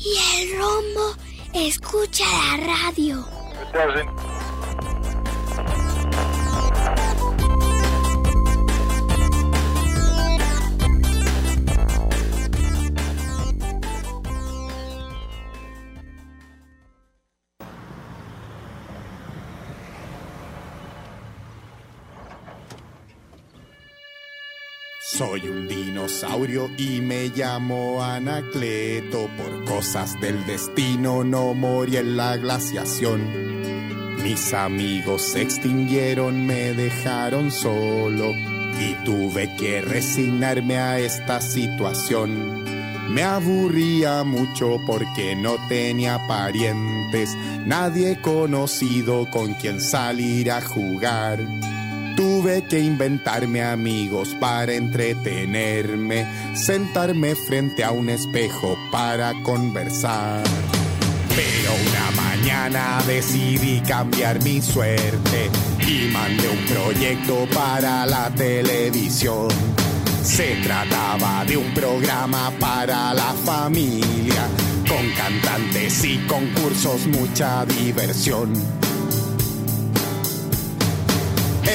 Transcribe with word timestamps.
Y 0.00 0.16
el 0.40 0.56
rombo 0.56 1.16
escucha 1.52 2.24
la 2.24 2.66
radio. 2.66 3.26
Soy 25.00 25.48
un 25.48 25.66
y 26.76 27.00
me 27.00 27.28
llamo 27.28 28.02
Anacleto. 28.02 29.28
Por 29.36 29.64
cosas 29.64 30.20
del 30.20 30.44
destino 30.46 31.24
no 31.24 31.54
morí 31.54 31.96
en 31.96 32.16
la 32.16 32.36
glaciación. 32.36 34.16
Mis 34.22 34.52
amigos 34.54 35.22
se 35.22 35.42
extinguieron, 35.42 36.46
me 36.46 36.72
dejaron 36.72 37.50
solo 37.50 38.32
y 38.32 38.94
tuve 39.04 39.54
que 39.56 39.80
resignarme 39.80 40.78
a 40.78 40.98
esta 40.98 41.40
situación. 41.40 42.64
Me 43.12 43.22
aburría 43.22 44.22
mucho 44.22 44.80
porque 44.86 45.34
no 45.34 45.56
tenía 45.68 46.26
parientes, 46.28 47.36
nadie 47.64 48.20
conocido 48.20 49.28
con 49.30 49.54
quien 49.54 49.80
salir 49.80 50.50
a 50.50 50.60
jugar. 50.60 51.40
Tuve 52.18 52.64
que 52.64 52.80
inventarme 52.80 53.62
amigos 53.62 54.34
para 54.40 54.72
entretenerme, 54.72 56.26
sentarme 56.52 57.36
frente 57.36 57.84
a 57.84 57.92
un 57.92 58.08
espejo 58.10 58.76
para 58.90 59.40
conversar. 59.44 60.42
Pero 61.28 61.70
una 61.74 62.20
mañana 62.20 62.98
decidí 63.06 63.80
cambiar 63.82 64.42
mi 64.42 64.60
suerte 64.60 65.48
y 65.86 66.10
mandé 66.12 66.48
un 66.48 66.66
proyecto 66.66 67.46
para 67.54 68.04
la 68.04 68.30
televisión. 68.30 69.46
Se 70.24 70.56
trataba 70.64 71.44
de 71.44 71.56
un 71.56 71.72
programa 71.72 72.50
para 72.58 73.14
la 73.14 73.32
familia, 73.44 74.48
con 74.88 75.08
cantantes 75.16 76.04
y 76.04 76.18
concursos, 76.26 77.06
mucha 77.06 77.64
diversión. 77.64 78.87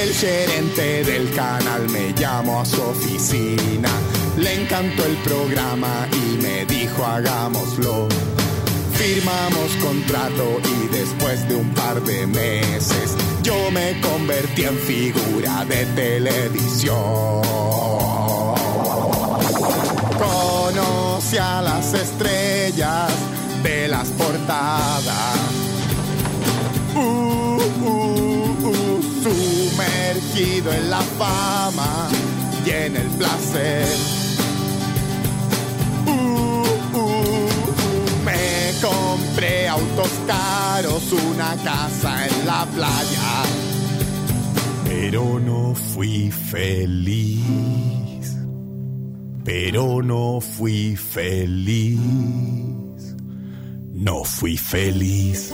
El 0.01 0.13
gerente 0.13 1.03
del 1.03 1.33
canal 1.33 1.87
me 1.89 2.13
llamó 2.13 2.61
a 2.61 2.65
su 2.65 2.81
oficina, 2.81 3.89
le 4.37 4.61
encantó 4.61 5.05
el 5.05 5.15
programa 5.17 6.07
y 6.11 6.41
me 6.41 6.65
dijo 6.65 7.05
hagámoslo. 7.05 8.07
Firmamos 8.93 9.71
contrato 9.81 10.59
y 10.63 10.87
después 10.87 11.47
de 11.47 11.55
un 11.55 11.69
par 11.73 12.01
de 12.01 12.25
meses 12.27 13.15
yo 13.43 13.69
me 13.71 13.99
convertí 14.01 14.63
en 14.63 14.77
figura 14.77 15.65
de 15.65 15.85
televisión. 15.87 17.41
Conocí 20.17 21.37
a 21.37 21.61
las 21.61 21.93
estrellas 21.93 23.11
de 23.61 23.87
las 23.89 24.07
portadas. 24.09 25.37
Uh, 26.95 27.61
uh, 27.85 28.32
en 30.35 30.89
la 30.89 31.01
fama 31.01 32.09
y 32.65 32.69
en 32.71 32.95
el 32.95 33.07
placer. 33.19 33.85
me 38.25 38.73
compré 38.81 39.67
autos 39.67 40.09
caros, 40.25 41.11
una 41.11 41.55
casa 41.63 42.25
en 42.25 42.47
la 42.47 42.65
playa, 42.65 43.43
pero 44.85 45.39
no 45.39 45.75
fui 45.75 46.31
feliz. 46.31 48.35
Pero 49.43 50.01
no 50.01 50.41
fui 50.41 50.95
feliz. 50.95 51.99
No 53.93 54.23
fui 54.23 54.57
feliz. 54.57 55.53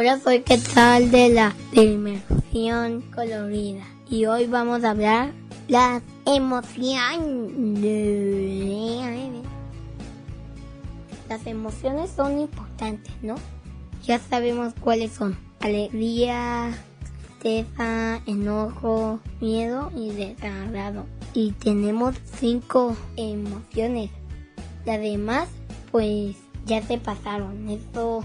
Hola, 0.00 0.18
soy 0.18 0.40
Quetzal 0.40 1.10
de 1.10 1.28
la 1.28 1.54
Dimensión 1.72 3.02
Colorida 3.14 3.84
y 4.08 4.24
hoy 4.24 4.46
vamos 4.46 4.82
a 4.82 4.92
hablar 4.92 5.30
las 5.68 6.02
emociones. 6.24 7.04
Las 11.28 11.46
emociones 11.46 12.10
son 12.16 12.40
importantes, 12.40 13.12
¿no? 13.20 13.34
Ya 14.02 14.18
sabemos 14.18 14.72
cuáles 14.80 15.12
son. 15.12 15.36
Alegría, 15.60 16.72
tristeza, 17.38 18.22
enojo, 18.24 19.20
miedo 19.42 19.92
y 19.94 20.12
desagrado. 20.12 21.04
Y 21.34 21.52
tenemos 21.52 22.16
cinco 22.38 22.96
emociones. 23.16 24.08
Las 24.86 24.98
demás, 24.98 25.50
pues 25.92 26.36
ya 26.64 26.80
se 26.80 26.96
pasaron. 26.96 27.68
Eso 27.68 28.24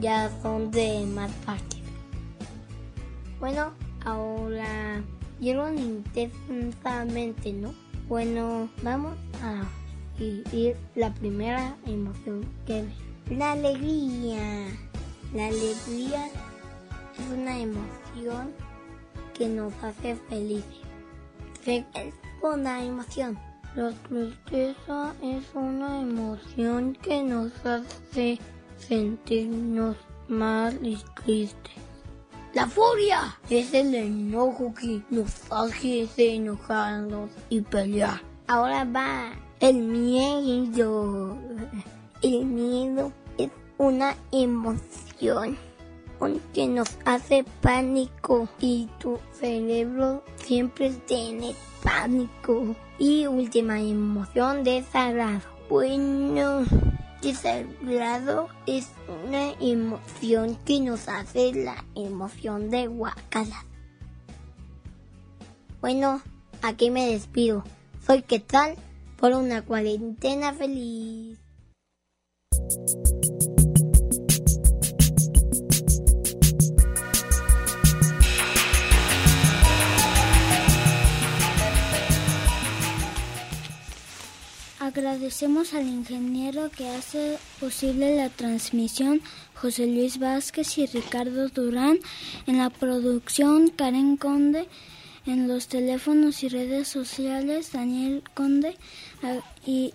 ya 0.00 0.30
son 0.42 0.70
de 0.70 1.04
más 1.06 1.30
partes. 1.46 1.80
Bueno, 3.38 3.72
ahora 4.04 5.02
vieron 5.38 5.78
intensamente, 5.78 7.52
¿no? 7.52 7.72
Bueno, 8.08 8.68
vamos 8.82 9.16
a 9.42 9.62
vivir 10.18 10.76
la 10.94 11.12
primera 11.14 11.76
emoción 11.86 12.44
que 12.66 12.84
la 13.30 13.52
alegría. 13.52 14.66
La 15.32 15.46
alegría 15.46 16.26
es 16.26 17.32
una 17.32 17.58
emoción 17.58 18.52
que 19.34 19.48
nos 19.48 19.72
hace 19.82 20.16
felices. 20.28 20.80
Es 21.64 22.14
una 22.42 22.84
emoción. 22.84 23.38
La 23.76 23.92
tristeza 24.08 25.14
es 25.22 25.44
una 25.54 26.00
emoción 26.00 26.94
que 26.94 27.22
nos 27.22 27.52
hace 27.64 28.38
sentirnos 28.80 29.96
mal 30.28 30.78
tristes. 31.24 31.74
La 32.52 32.66
furia 32.66 33.38
es 33.48 33.72
el 33.74 33.94
enojo 33.94 34.74
que 34.74 35.02
nos 35.10 35.30
hace 35.52 36.08
enojarnos 36.16 37.30
y 37.48 37.60
pelear. 37.60 38.20
Ahora 38.48 38.84
va 38.84 39.32
el 39.60 39.76
miedo. 39.76 41.38
El 42.22 42.44
miedo 42.46 43.12
es 43.38 43.50
una 43.78 44.16
emoción 44.32 45.56
que 46.52 46.66
nos 46.66 46.98
hace 47.04 47.44
pánico 47.62 48.48
y 48.60 48.88
tu 48.98 49.18
cerebro 49.32 50.22
siempre 50.36 50.90
tiene 51.06 51.54
pánico. 51.82 52.74
Y 52.98 53.26
última 53.26 53.80
emoción, 53.80 54.64
desagrado. 54.64 55.40
Bueno, 55.70 56.64
celebrado 57.22 58.48
es 58.66 58.88
una 59.26 59.52
emoción 59.60 60.56
que 60.64 60.80
nos 60.80 61.08
hace 61.08 61.52
la 61.52 61.84
emoción 61.94 62.70
de 62.70 62.86
Guacala. 62.86 63.64
Bueno, 65.80 66.20
aquí 66.62 66.90
me 66.90 67.06
despido. 67.12 67.64
Soy 68.04 68.22
Quetzal 68.22 68.76
por 69.16 69.32
una 69.32 69.62
cuarentena 69.62 70.52
feliz. 70.52 71.38
Agradecemos 84.90 85.72
al 85.72 85.86
ingeniero 85.86 86.68
que 86.68 86.88
hace 86.88 87.38
posible 87.60 88.16
la 88.16 88.28
transmisión, 88.28 89.20
José 89.54 89.86
Luis 89.86 90.18
Vázquez 90.18 90.78
y 90.78 90.86
Ricardo 90.86 91.48
Durán, 91.48 92.00
en 92.48 92.58
la 92.58 92.70
producción 92.70 93.68
Karen 93.68 94.16
Conde, 94.16 94.66
en 95.26 95.46
los 95.46 95.68
teléfonos 95.68 96.42
y 96.42 96.48
redes 96.48 96.88
sociales 96.88 97.70
Daniel 97.70 98.24
Conde 98.34 98.76
y 99.64 99.94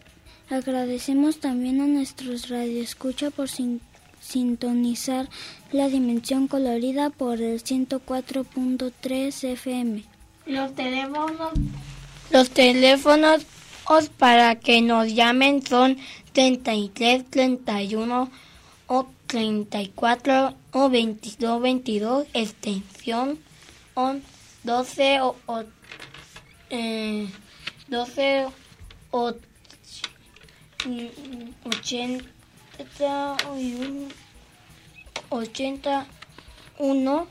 agradecemos 0.50 1.42
también 1.42 1.82
a 1.82 1.88
nuestros 1.88 2.48
radioescucha 2.48 3.32
por 3.32 3.50
sintonizar 4.22 5.28
la 5.74 5.90
dimensión 5.90 6.48
colorida 6.48 7.10
por 7.10 7.42
el 7.42 7.62
104.3 7.62 9.44
FM. 9.44 10.06
Los 10.46 10.74
teléfonos 10.74 11.52
los 12.32 12.50
teléfonos 12.50 13.46
para 14.18 14.56
que 14.56 14.82
nos 14.82 15.14
llamen. 15.14 15.66
Son 15.66 15.98
33 16.34 17.30
31 17.30 18.30
o 18.88 19.06
34 19.28 20.54
o 20.74 20.90
22 20.90 21.62
22 21.62 22.28
extensión 22.34 23.40
12 24.64 25.22
o, 25.22 25.36
12 27.88 28.48
o 29.12 29.36
80 31.64 32.26
81 35.30 37.28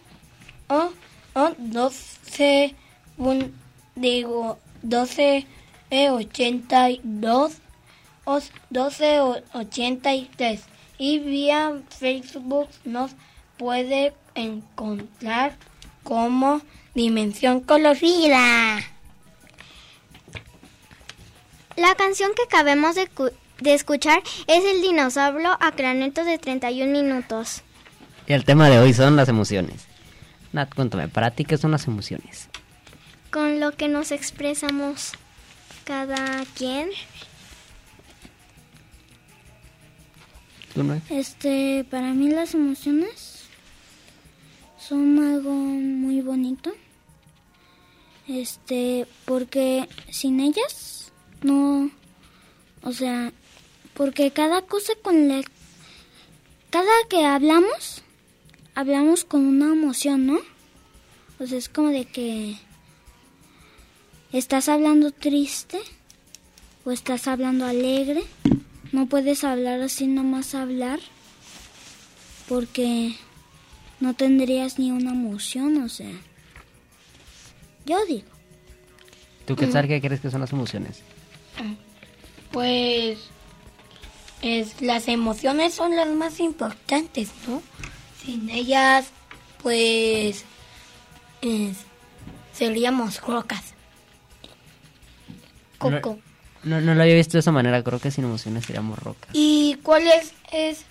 o, 0.69 0.91
o 1.35 1.55
12 1.59 2.75
un, 3.19 3.55
digo 3.95 4.59
12 4.83 5.47
82 6.11 7.55
1283 8.27 10.61
y 10.99 11.19
vía 11.19 11.81
Facebook 11.89 12.69
nos 12.85 13.13
puede 13.57 14.13
encontrar 14.35 15.57
como 16.03 16.61
Dimensión 16.95 17.61
Colorida. 17.61 18.79
La 21.77 21.95
canción 21.97 22.31
que 22.37 22.43
acabamos 22.45 22.95
de, 22.95 23.09
escuchar 23.65 24.23
es 24.47 24.65
El 24.65 24.81
dinosaurio 24.83 25.59
a 25.61 25.73
de 25.73 26.39
31 26.39 26.93
minutos. 26.93 27.63
Y 28.27 28.33
el 28.33 28.45
tema 28.45 28.71
de 28.71 28.79
hoy 28.79 28.95
son 28.95 29.17
las 29.17 29.29
emociones. 29.29 29.87
Nat, 30.53 30.73
cuéntame, 30.75 31.09
¿para 31.09 31.33
ti 31.33 31.45
qué 31.45 31.59
son 31.59 31.73
las 31.73 31.89
emociones? 31.89 32.49
Con 33.31 33.59
lo 33.59 33.73
que 33.73 33.89
nos 33.89 34.13
expresamos 34.13 35.15
cada 35.85 36.45
quien. 36.57 36.91
Este, 41.09 41.85
para 41.89 42.13
mí 42.15 42.31
las 42.31 42.55
emociones 42.55 43.45
son 44.79 45.19
algo 45.23 45.53
muy 45.53 46.21
bonito. 46.21 46.73
Este, 48.27 49.07
porque 49.25 49.89
sin 50.11 50.41
ellas 50.41 51.13
no, 51.43 51.91
o 52.83 52.93
sea, 52.93 53.33
porque 53.93 54.31
cada 54.31 54.63
cosa 54.63 54.95
con 55.03 55.29
la 55.29 55.43
cada 56.71 56.91
que 57.11 57.25
hablamos 57.25 58.03
hablamos 58.75 59.25
con 59.25 59.47
una 59.47 59.67
emoción, 59.67 60.27
¿no? 60.27 60.39
O 61.39 61.47
sea, 61.47 61.59
es 61.59 61.69
como 61.69 61.89
de 61.89 62.07
que 62.07 62.57
¿Estás 64.35 64.69
hablando 64.69 65.13
triste? 65.13 65.79
¿O 66.85 66.91
estás 66.91 67.29
hablando 67.29 67.67
alegre? 67.67 68.25
No 68.91 69.07
puedes 69.07 69.45
hablar 69.45 69.81
así 69.81 70.09
nomás 70.09 70.57
hablar 70.57 70.99
porque 72.49 73.15
no 74.01 74.15
tendrías 74.15 74.81
ni 74.81 74.91
una 74.91 75.13
emoción, 75.13 75.81
o 75.81 75.89
sea. 75.89 76.11
Yo 77.87 78.05
digo. 78.07 78.27
¿Tú 79.47 79.55
qué 79.55 79.71
sabes 79.71 79.89
qué 79.89 80.01
crees 80.01 80.21
que 80.21 80.33
son 80.33 80.41
las 80.41 80.53
emociones? 80.53 81.03
Pues 82.51 83.21
es, 84.43 84.83
las 84.83 85.07
emociones 85.07 85.75
son 85.75 85.95
las 85.95 86.09
más 86.09 86.41
importantes, 86.41 87.31
¿no? 87.47 87.63
Sin 88.21 88.51
ellas, 88.51 89.07
pues 89.63 90.45
seríamos 92.53 93.21
rocas. 93.21 93.74
No, 96.63 96.81
no, 96.81 96.95
lo 96.95 97.03
había 97.03 97.15
visto 97.15 97.33
de 97.35 97.41
esa 97.41 97.53
manera, 97.53 97.83
creo 97.83 97.99
que 97.99 98.11
sin 98.11 98.25
emociones 98.25 98.65
seríamos 98.65 98.99
rocas. 98.99 99.29
¿Y 99.35 99.77
cuáles 99.83 100.33
es, 100.51 100.85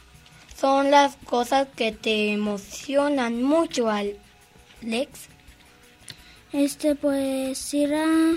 son 0.55 0.91
las 0.91 1.15
cosas 1.25 1.67
que 1.75 1.91
te 1.91 2.33
emocionan 2.33 3.41
mucho, 3.41 3.89
Alex? 3.89 5.29
Este, 6.51 6.93
pues 6.93 7.73
ir 7.73 7.95
a, 7.95 8.35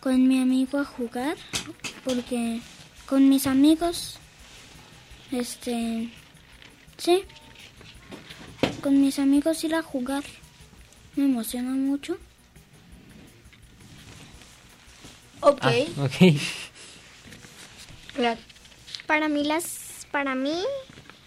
con 0.00 0.28
mi 0.28 0.40
amigo 0.40 0.78
a 0.78 0.84
jugar, 0.84 1.36
porque 2.04 2.60
con 3.06 3.30
mis 3.30 3.46
amigos, 3.46 4.18
este, 5.32 6.10
sí, 6.98 7.22
con 8.82 9.00
mis 9.00 9.18
amigos 9.18 9.64
ir 9.64 9.74
a 9.74 9.82
jugar 9.82 10.22
me 11.16 11.24
emociona 11.24 11.70
mucho. 11.70 12.18
Ok. 15.40 15.62
Ah, 15.62 16.04
ok. 16.04 16.38
Para 19.06 19.28
mí 19.28 19.44
las, 19.44 20.06
para 20.10 20.34
mí 20.34 20.62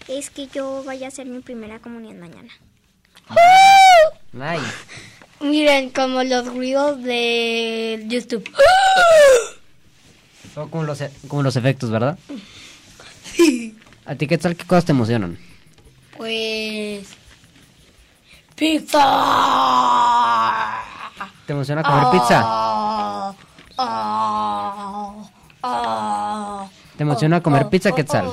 es 0.08 0.30
que 0.30 0.48
yo 0.48 0.84
vaya 0.86 1.08
a 1.08 1.10
hacer 1.10 1.26
mi 1.28 1.40
primera 1.40 1.80
comunión 1.80 2.20
mañana. 2.20 2.52
Nice. 4.32 4.66
Miren 5.40 5.90
como 5.92 6.24
los 6.24 6.48
ruidos 6.48 7.04
de 7.04 8.04
YouTube. 8.08 8.50
Son 10.54 10.70
como 10.70 10.84
los, 10.84 11.02
e, 11.02 11.12
como 11.28 11.44
los 11.44 11.56
efectos, 11.56 11.92
¿verdad? 11.92 12.18
Sí. 13.24 13.78
¿A 14.06 14.16
ti 14.16 14.26
qué 14.26 14.38
tal? 14.38 14.56
¿Qué 14.56 14.66
cosas 14.66 14.86
te 14.86 14.94
emocionan? 14.94 15.38
Pues... 16.16 17.10
¡Pizza! 18.56 19.04
¿Te 21.46 21.54
emociona 21.54 21.84
comer 21.84 22.06
pizza? 22.12 22.42
Ah. 23.77 25.24
¿Te 26.96 27.03
emociona 27.03 27.41
comer 27.41 27.69
pizza, 27.69 27.91
Quetzal? 27.91 28.27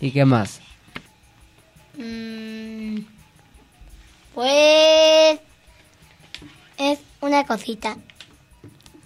¿Y 0.00 0.10
qué 0.10 0.24
más? 0.24 0.60
Mm, 1.96 2.98
pues 4.34 5.40
es 6.78 6.98
una 7.20 7.44
cosita. 7.44 7.96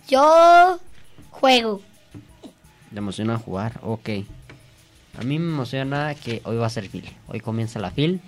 Yo 0.09 0.79
juego. 1.31 1.81
¿Te 2.93 2.99
emociona 2.99 3.39
jugar? 3.39 3.81
Ok. 3.83 4.11
A 5.19 5.23
mí 5.23 5.39
me 5.39 5.53
emociona 5.53 6.15
que 6.15 6.41
hoy 6.45 6.57
va 6.57 6.67
a 6.67 6.71
ser 6.71 6.89
fil. 6.89 7.09
Hoy 7.29 7.41
comienza 7.41 7.79
la 7.79 7.91
fil. 7.91 8.21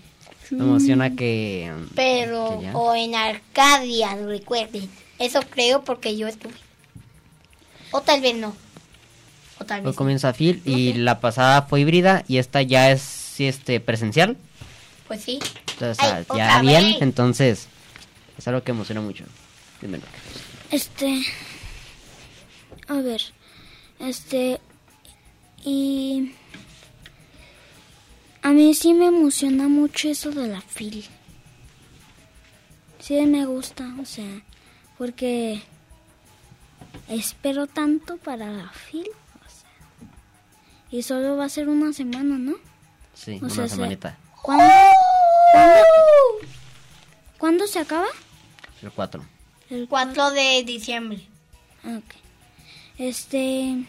Me 0.51 0.63
emociona 0.63 1.15
que... 1.15 1.73
Pero, 1.97 2.47
o 2.75 2.95
en 2.95 3.15
Arcadia, 3.15 4.17
recuerden. 4.17 4.89
Eso 5.19 5.41
creo 5.49 5.83
porque 5.83 6.17
yo 6.17 6.29
estuve. 6.29 6.55
O 7.91 8.01
tal 8.01 8.21
vez 8.21 8.37
no. 8.37 8.55
O 9.59 9.65
tal 9.65 9.81
vez 9.81 9.91
Hoy 9.91 9.95
comienza 9.95 10.33
FIL 10.33 10.63
y 10.65 10.93
la 10.95 11.21
pasada 11.21 11.63
fue 11.63 11.81
híbrida 11.81 12.25
y 12.29 12.39
esta 12.39 12.63
ya 12.63 12.91
es 12.91 13.41
este 13.41 13.81
presencial. 13.81 14.37
Pues 15.09 15.23
sí. 15.23 15.39
Entonces, 15.73 16.27
ya 16.35 16.61
bien, 16.61 16.97
entonces 17.01 17.69
es 18.37 18.49
algo 18.49 18.63
que 18.63 18.73
emociona 18.73 19.01
mucho. 19.01 19.25
Este 20.71 21.23
a 22.89 22.95
ver. 22.95 23.23
Este 23.99 24.61
y 25.65 26.33
a 28.43 28.51
mí 28.51 28.75
sí 28.75 28.95
me 28.95 29.07
emociona 29.07 29.69
mucho 29.69 30.09
eso 30.09 30.31
de 30.31 30.49
la 30.49 30.61
FIL. 30.61 31.05
Sí 33.01 33.21
me 33.27 33.47
gusta, 33.47 33.95
o 34.01 34.05
sea, 34.05 34.43
porque 34.99 35.63
espero 37.09 37.67
tanto 37.67 38.17
para 38.19 38.51
la 38.51 38.69
fil. 38.71 39.07
Y 40.91 41.03
solo 41.03 41.37
va 41.37 41.47
a 41.47 41.49
ser 41.49 41.69
una 41.69 41.93
semana, 41.93 42.39
¿no? 42.39 42.55
Sí, 43.15 43.39
O 43.43 43.47
una 43.47 43.51
sea, 43.55 43.69
se- 43.69 43.75
semanita. 43.75 44.17
¿Cuándo, 44.43 44.65
¿cuándo, 45.53 45.77
cuándo 47.39 47.67
se 47.67 47.81
acaba? 47.81 48.07
El 48.83 48.91
4. 48.93 49.25
El 49.71 49.89
4 49.89 50.31
de 50.31 50.63
diciembre. 50.65 51.27
Ah, 51.85 51.99
ok. 51.99 52.15
Este. 52.99 53.85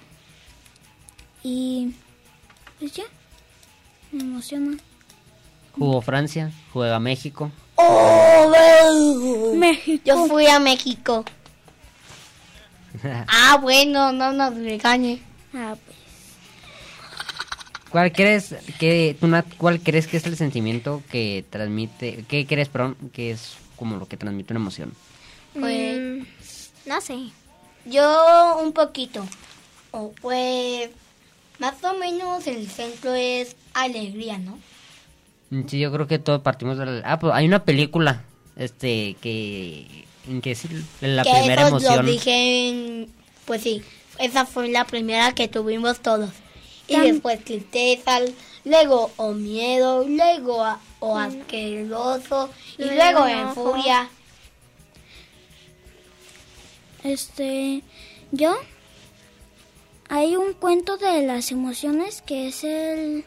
Y. 1.44 1.94
Pues 2.80 2.94
ya. 2.94 3.04
Me 4.12 4.22
emociona. 4.24 4.78
Jugó 5.78 6.02
Francia, 6.02 6.52
juega 6.74 7.00
México. 7.00 7.52
¡Oh! 7.78 9.54
México. 9.56 10.02
Yo 10.06 10.26
fui 10.28 10.48
a 10.48 10.60
México. 10.60 11.24
Ah, 13.28 13.60
bueno, 13.62 14.12
no 14.12 14.32
nos 14.32 14.56
regañe. 14.56 15.22
Ah, 15.54 15.76
pues. 15.86 15.98
¿Cuál 17.92 18.12
crees 18.12 18.56
que 18.80 19.16
tú, 19.20 19.28
Nat, 19.28 19.46
cuál 19.58 19.80
crees 19.80 20.08
que 20.08 20.18
es 20.18 20.26
el 20.26 20.36
sentimiento 20.36 21.04
que 21.12 21.46
transmite, 21.50 22.26
qué 22.28 22.48
crees, 22.48 22.70
perdón, 22.70 22.98
que 23.14 23.30
es 23.32 23.54
como 23.76 23.98
lo 23.98 24.08
que 24.08 24.18
transmite 24.18 24.52
una 24.54 24.62
emoción? 24.62 24.94
Pues 25.54 25.98
Mm, 26.00 26.26
no 26.88 27.02
sé. 27.02 27.18
yo 27.86 28.58
un 28.64 28.74
poquito. 28.74 29.24
O 29.92 30.12
pues 30.20 30.90
más 31.60 31.76
o 31.84 31.94
menos 31.94 32.48
el 32.48 32.68
centro 32.68 33.14
es 33.14 33.56
alegría, 33.76 34.40
¿no? 34.40 34.58
Sí, 35.68 35.80
yo 35.80 35.92
creo 35.92 36.08
que 36.08 36.20
todos 36.20 36.42
partimos 36.42 36.78
de 36.78 36.86
la... 36.86 37.02
Ah, 37.06 37.20
pues 37.20 37.34
hay 37.34 37.46
una 37.46 37.64
película, 37.64 38.24
este, 38.56 39.16
que... 39.22 40.06
En 40.28 40.42
que 40.42 40.52
es 40.52 40.64
la 41.02 41.24
que 41.24 41.32
primera 41.32 41.62
eso 41.62 41.70
emoción. 41.70 42.06
lo 42.06 42.12
dije 42.12 42.68
en- 42.70 43.10
Pues 43.46 43.62
sí, 43.62 43.82
esa 44.20 44.46
fue 44.46 44.68
la 44.68 44.86
primera 44.86 45.34
que 45.34 45.48
tuvimos 45.48 46.00
todos. 46.02 46.30
Y 46.90 47.00
después 47.00 47.44
tristeza, 47.46 48.20
luego 48.66 49.12
o 49.16 49.32
miedo, 49.32 50.06
luego 50.06 50.66
a- 50.66 50.82
o 51.00 51.18
asqueroso 51.18 52.50
y 52.78 52.84
Luego 52.86 53.26
en 53.26 53.54
furia. 53.54 54.10
Este. 57.04 57.84
Yo. 58.32 58.56
Hay 60.10 60.36
un 60.36 60.54
cuento 60.54 60.98
de 60.98 61.24
las 61.26 61.52
emociones 61.52 62.22
que 62.22 62.48
es 62.48 62.64
el 62.64 63.26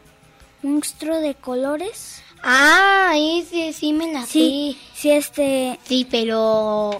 monstruo 0.63 1.19
de 1.19 1.35
colores. 1.35 2.21
Ah, 2.43 3.13
sí, 3.15 3.73
sí 3.73 3.93
me 3.93 4.11
la 4.11 4.25
Sí, 4.25 4.77
sí, 4.93 5.11
este. 5.11 5.79
Sí, 5.83 6.07
pero 6.09 6.99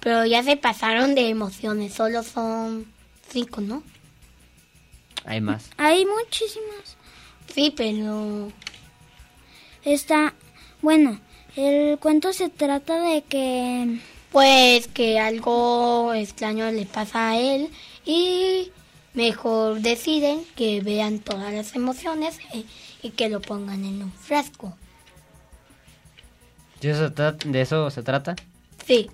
pero 0.00 0.24
ya 0.24 0.42
se 0.44 0.56
pasaron 0.56 1.14
de 1.14 1.28
emociones, 1.28 1.94
solo 1.94 2.22
son 2.22 2.86
cinco, 3.28 3.60
¿no? 3.60 3.82
Hay 5.24 5.40
más. 5.40 5.70
Hay 5.76 6.06
muchísimas. 6.06 6.96
Sí, 7.52 7.72
pero 7.76 8.52
Está. 9.86 10.34
Bueno, 10.82 11.20
el 11.54 11.98
cuento 11.98 12.32
se 12.32 12.48
trata 12.48 13.00
de 13.00 13.22
que. 13.22 14.00
pues 14.32 14.88
que 14.88 15.20
algo 15.20 16.12
extraño 16.12 16.70
le 16.72 16.86
pasa 16.86 17.30
a 17.30 17.38
él 17.38 17.70
y 18.04 18.72
mejor 19.14 19.80
deciden 19.80 20.44
que 20.56 20.80
vean 20.80 21.20
todas 21.20 21.52
las 21.54 21.74
emociones 21.76 22.38
y, 23.02 23.10
que 23.10 23.28
lo 23.28 23.40
pongan 23.40 23.84
en 23.84 24.02
un 24.02 24.12
frasco. 24.12 24.76
¿De 26.80 26.90
eso, 26.90 27.08
se 27.08 27.14
trata- 27.14 27.48
¿De 27.48 27.60
eso 27.60 27.90
se 27.90 28.02
trata? 28.02 28.36
Sí, 28.86 29.10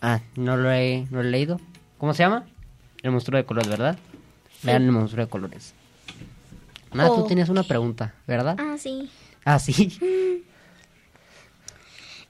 Ah, 0.00 0.20
no 0.36 0.56
lo 0.56 0.70
he, 0.70 1.06
no 1.10 1.22
lo 1.22 1.28
he 1.28 1.30
leído. 1.32 1.60
¿Cómo 1.98 2.14
se 2.14 2.22
llama? 2.22 2.46
El 3.02 3.10
monstruo 3.10 3.36
de 3.36 3.44
colores, 3.44 3.68
¿verdad? 3.68 3.98
Vean 4.62 4.84
el 4.84 4.92
monstruo 4.92 5.24
de 5.24 5.30
colores. 5.30 5.74
Nada, 6.92 7.08
tú 7.10 7.22
Oh. 7.22 7.26
tienes 7.26 7.48
una 7.48 7.64
pregunta, 7.64 8.14
¿verdad? 8.26 8.56
Ah, 8.58 8.76
sí. 8.78 9.10
Ah, 9.44 9.58
sí. 9.58 10.44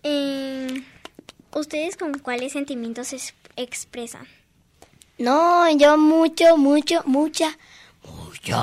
Eh, 0.04 0.84
¿Ustedes 1.52 1.96
con 1.96 2.18
cuáles 2.20 2.52
sentimientos 2.52 3.08
se 3.08 3.18
expresan? 3.56 4.26
no, 5.18 5.68
yo 5.76 5.98
mucho, 5.98 6.56
mucho, 6.56 7.02
mucha, 7.04 7.58
mucha, 8.04 8.56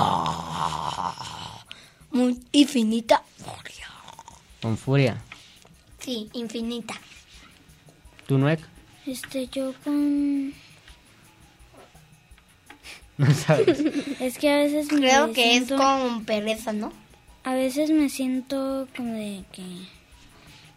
infinita 2.51 3.23
furia. 3.37 3.87
Con 4.61 4.77
furia. 4.77 5.21
Sí, 5.99 6.29
infinita. 6.33 6.93
¿Tú, 8.27 8.37
Nuek? 8.37 8.59
Este, 9.05 9.47
yo 9.47 9.73
con. 9.83 10.53
No 13.17 13.33
sabes. 13.33 13.79
Es 14.19 14.37
que 14.37 14.49
a 14.51 14.57
veces 14.57 14.91
me 14.91 14.99
Creo 14.99 15.31
que 15.31 15.55
es 15.57 15.71
con 15.71 16.25
pereza, 16.25 16.73
¿no? 16.73 16.91
A 17.43 17.53
veces 17.53 17.89
me 17.91 18.09
siento 18.09 18.87
como 18.97 19.13
de 19.13 19.43
que 19.53 19.63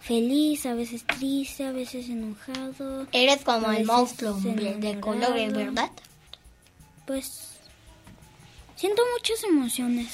feliz, 0.00 0.64
a 0.66 0.74
veces 0.74 1.04
triste, 1.04 1.64
a 1.66 1.72
veces 1.72 2.08
enojado. 2.08 3.06
Eres 3.12 3.42
como 3.42 3.72
el 3.72 3.84
monstruo 3.86 4.34
de- 4.34 4.98
colores, 5.00 5.52
¿verdad? 5.52 5.90
Pues 7.06 7.54
siento 8.76 9.02
muchas 9.16 9.42
emociones. 9.44 10.08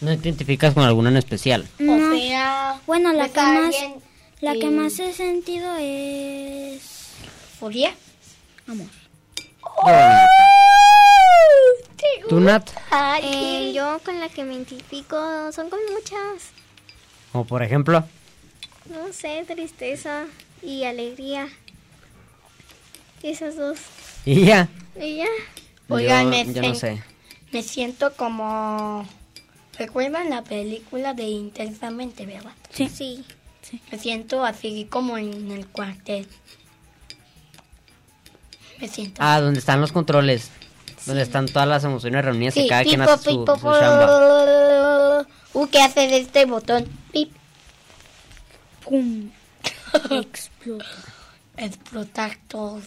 ¿No 0.00 0.10
te 0.18 0.28
identificas 0.28 0.74
con 0.74 0.84
alguna 0.84 1.08
en 1.10 1.16
especial? 1.16 1.66
No, 1.78 1.94
O 1.96 2.16
sea, 2.16 2.80
bueno, 2.86 3.12
la 3.12 3.28
que 3.28 3.40
más 3.40 3.64
alguien 3.74 3.94
la 4.40 4.52
que 4.52 4.60
que- 4.60 4.70
más 4.70 4.98
he 4.98 5.12
sentido 5.12 5.74
es 5.78 6.82
furia. 7.58 7.94
amor. 8.68 8.86
¿Tú, 12.28 12.40
Nat? 12.40 12.68
Eh, 13.22 13.72
yo 13.74 14.00
con 14.04 14.18
la 14.20 14.28
que 14.28 14.44
me 14.44 14.54
identifico 14.54 15.50
son 15.52 15.70
con 15.70 15.78
muchas, 15.92 16.50
O 17.32 17.44
por 17.44 17.62
ejemplo. 17.62 18.04
no 18.90 19.12
sé, 19.12 19.44
tristeza 19.46 20.24
y 20.62 20.84
alegría. 20.84 21.48
Esas 23.22 23.56
dos. 23.56 23.78
Y 24.24 24.44
ya. 24.44 24.68
Y 25.00 25.16
ya. 25.18 25.26
Oigan, 25.88 26.24
yo, 26.24 26.30
me, 26.30 26.52
yo 26.54 26.62
no 26.62 26.74
sé. 26.74 27.02
me 27.52 27.62
siento 27.62 28.12
como... 28.14 29.06
¿Recuerdan 29.78 30.30
la 30.30 30.42
película 30.42 31.14
de 31.14 31.24
Intensamente, 31.24 32.26
verdad? 32.26 32.52
Sí. 32.70 32.88
Sí. 32.88 33.24
Me 33.90 33.98
siento 33.98 34.44
así 34.44 34.86
como 34.88 35.18
en 35.18 35.50
el 35.50 35.66
cuartel. 35.66 36.26
Me 38.78 38.88
siento... 38.88 39.20
Ah, 39.22 39.40
donde 39.40 39.58
están 39.58 39.80
los 39.80 39.92
controles. 39.92 40.50
Donde 41.04 41.22
están 41.22 41.46
todas 41.46 41.68
las 41.68 41.84
emociones 41.84 42.24
reunidas 42.24 42.54
Sí, 42.54 42.66
cada 42.68 42.84
quien 42.84 43.00
hace 43.00 43.24
su, 43.24 43.44
su 43.44 43.44
chamba. 43.44 45.26
Uh, 45.52 45.66
¿qué 45.68 45.82
hace 45.82 46.06
de 46.08 46.18
este 46.18 46.44
botón? 46.44 46.86
Pip. 47.12 47.32
¡Pum! 48.84 49.30
Explota. 50.10 50.84
Explotar 51.56 52.36
todo. 52.48 52.80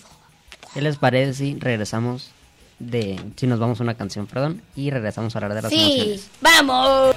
¿Qué 0.74 0.81
les 0.81 0.98
parece 0.98 1.34
si 1.34 1.55
regresamos 1.60 2.31
de... 2.79 3.19
Si 3.36 3.45
nos 3.48 3.59
vamos 3.59 3.79
a 3.79 3.83
una 3.83 3.95
canción, 3.95 4.25
perdón, 4.27 4.62
y 4.75 4.89
regresamos 4.89 5.36
a 5.36 5.39
hablar 5.39 5.53
de 5.55 5.62
las 5.62 5.71
Sí, 5.71 5.81
emociones? 5.81 6.29
vamos. 6.41 7.15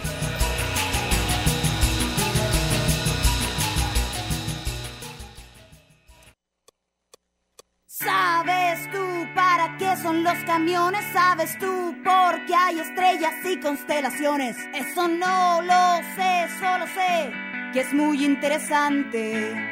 ¿Sabes 7.86 8.90
tú 8.90 9.26
para 9.34 9.76
qué 9.78 9.96
son 10.02 10.24
los 10.24 10.36
camiones? 10.44 11.04
¿Sabes 11.12 11.56
tú 11.58 11.94
por 12.02 12.44
qué 12.46 12.54
hay 12.54 12.80
estrellas 12.80 13.34
y 13.44 13.60
constelaciones? 13.60 14.56
Eso 14.74 15.08
no 15.08 15.62
lo 15.62 15.96
sé, 16.16 16.48
solo 16.58 16.86
sé 16.94 17.32
que 17.72 17.80
es 17.80 17.92
muy 17.92 18.24
interesante. 18.24 19.71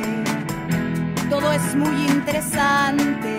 todo 1.31 1.49
es 1.53 1.75
muy 1.75 2.07
interesante. 2.07 3.33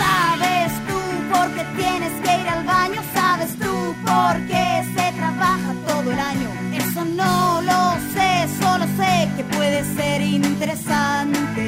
¿Sabes 0.00 0.72
tú 0.88 1.00
por 1.30 1.46
qué 1.54 1.64
tienes 1.76 2.12
que 2.22 2.40
ir 2.40 2.48
al 2.48 2.64
baño? 2.64 3.00
¿Sabes 3.12 3.50
tú 3.58 3.94
por 4.06 4.34
qué 4.46 4.66
se 4.96 5.12
trabaja 5.18 5.74
todo 5.86 6.10
el 6.10 6.18
año? 6.18 6.48
Eso 6.72 7.04
no 7.04 7.60
lo 7.60 7.80
sé, 8.14 8.48
solo 8.58 8.86
sé 8.96 9.28
que 9.36 9.44
puede 9.54 9.84
ser 9.96 10.22
interesante. 10.22 11.66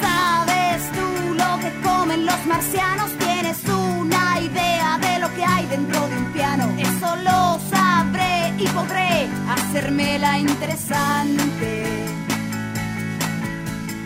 ¿Sabes 0.00 0.80
tú 0.96 1.34
lo 1.42 1.58
que 1.58 1.70
comen 1.82 2.24
los 2.24 2.46
marcianos? 2.46 3.10
Tienes 3.18 3.58
un 3.64 4.12
dentro 5.72 6.08
de 6.08 6.16
un 6.16 6.32
piano. 6.32 6.64
Eso 6.78 7.16
lo 7.16 7.71
y 8.58 8.66
podré 8.68 9.28
hacérmela 9.48 10.38
interesante. 10.38 11.84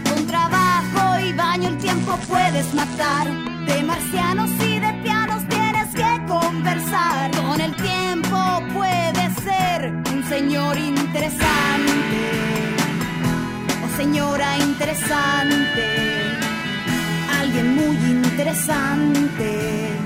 Con 0.09 0.27
trabajo 0.27 1.19
y 1.21 1.33
baño 1.33 1.69
el 1.69 1.79
tiempo 1.79 2.19
puedes 2.29 2.73
matar. 2.75 3.27
De 3.67 3.83
marcianos 3.83 4.51
y 4.63 4.79
de 4.79 4.93
pianos 5.03 5.43
tienes 5.49 5.89
que 5.95 6.25
conversar. 6.27 7.31
Con 7.33 7.61
el 7.61 7.75
tiempo 7.77 8.63
puedes 8.73 9.35
ser 9.43 9.93
un 10.13 10.25
señor 10.29 10.79
interesante. 10.79 11.45
O 13.85 13.89
señora 13.97 14.57
interesante. 14.59 16.33
Alguien 17.41 17.75
muy 17.75 17.97
interesante. 17.97 20.06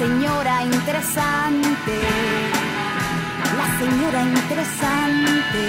señora 0.00 0.62
interesante, 0.62 1.96
la 3.58 3.66
señora 3.78 4.22
interesante. 4.22 5.62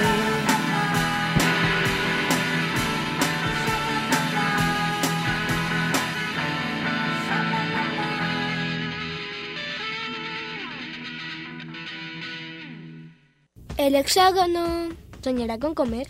El 13.75 13.95
hexágono 13.95 14.95
soñará 15.21 15.59
con 15.59 15.73
comer. 15.75 16.07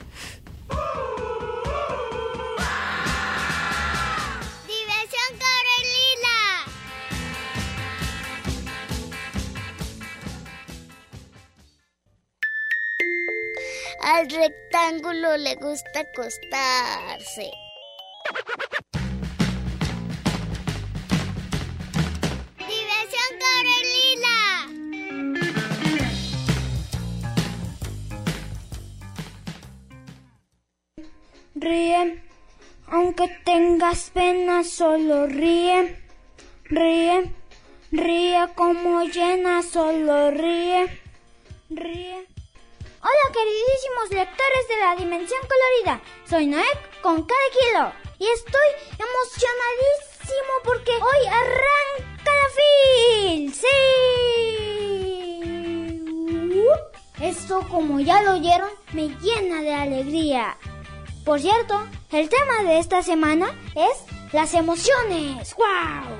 Al 14.14 14.30
rectángulo 14.30 15.38
le 15.38 15.56
gusta 15.56 16.02
acostarse. 16.02 17.50
Diversión 22.58 23.32
Carolina. 23.46 24.36
Ríe, 31.56 32.22
aunque 32.88 33.30
tengas 33.46 34.10
pena, 34.10 34.66
solo 34.66 35.28
ríe. 35.28 35.98
Ríe, 36.66 37.34
ríe 37.94 38.46
como 38.56 39.04
llena, 39.04 39.64
solo 39.64 40.32
ríe. 40.32 41.00
Ríe. 41.70 42.31
Hola 43.04 43.34
queridísimos 43.34 44.12
lectores 44.12 44.68
de 44.70 44.78
la 44.78 44.96
Dimensión 44.96 45.42
Colorida, 45.42 46.04
soy 46.30 46.46
Noek 46.46 47.02
con 47.02 47.24
cada 47.24 47.50
kilo 47.50 47.92
y 48.20 48.28
estoy 48.28 48.70
emocionadísimo 48.94 50.54
porque 50.64 50.92
hoy 50.92 51.26
arranca 51.26 52.32
la 52.32 52.50
FIL. 52.56 53.56
¡Sí! 53.56 53.68
Esto 57.24 57.68
como 57.70 58.00
ya 58.00 58.22
lo 58.22 58.34
oyeron 58.34 58.70
me 58.94 59.08
llena 59.20 59.64
de 59.64 59.74
alegría. 59.74 60.60
Por 61.26 61.40
cierto, 61.40 61.84
el 62.12 62.30
tema 62.30 62.62
de 62.62 62.78
esta 62.78 63.02
semana 63.02 63.60
es 63.74 64.04
las 64.32 64.54
emociones. 64.54 65.56
¡Wow! 65.56 66.20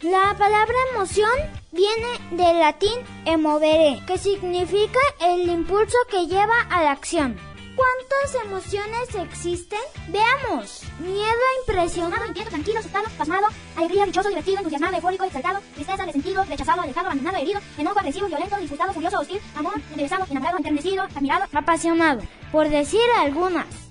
La 0.00 0.34
palabra 0.38 0.76
emoción 0.94 1.67
viene 1.78 2.42
del 2.42 2.58
latín 2.58 2.98
emovere, 3.24 4.02
que 4.04 4.18
significa 4.18 4.98
el 5.20 5.48
impulso 5.48 5.96
que 6.10 6.26
lleva 6.26 6.60
a 6.70 6.82
la 6.82 6.90
acción. 6.90 7.38
¿Cuántas 7.76 8.44
emociones 8.44 9.14
existen? 9.14 9.78
Veamos. 10.08 10.82
Miedo, 10.98 11.44
impresionado, 11.60 12.26
inquieto, 12.26 12.50
tranquilo, 12.50 12.80
asustado, 12.80 13.06
pasmado, 13.16 13.46
alegría, 13.76 14.06
dichoso, 14.06 14.28
divertido, 14.28 14.58
entusiasmado, 14.58 14.96
eufórico, 14.96 15.24
exaltado, 15.24 15.60
tristeza, 15.74 16.04
resentido, 16.04 16.44
rechazado, 16.44 16.82
alejado, 16.82 17.06
abandonado, 17.06 17.36
herido, 17.36 17.60
enojo, 17.78 18.00
agresivo, 18.00 18.26
violento, 18.26 18.56
disgustado, 18.56 18.92
furioso, 18.92 19.20
hostil, 19.20 19.40
amor, 19.54 19.74
interesado, 19.90 20.26
enamorado, 20.28 20.56
enternecido, 20.56 21.04
admirado, 21.04 21.44
apasionado, 21.52 22.22
por 22.50 22.68
decir 22.68 23.08
algunas. 23.16 23.87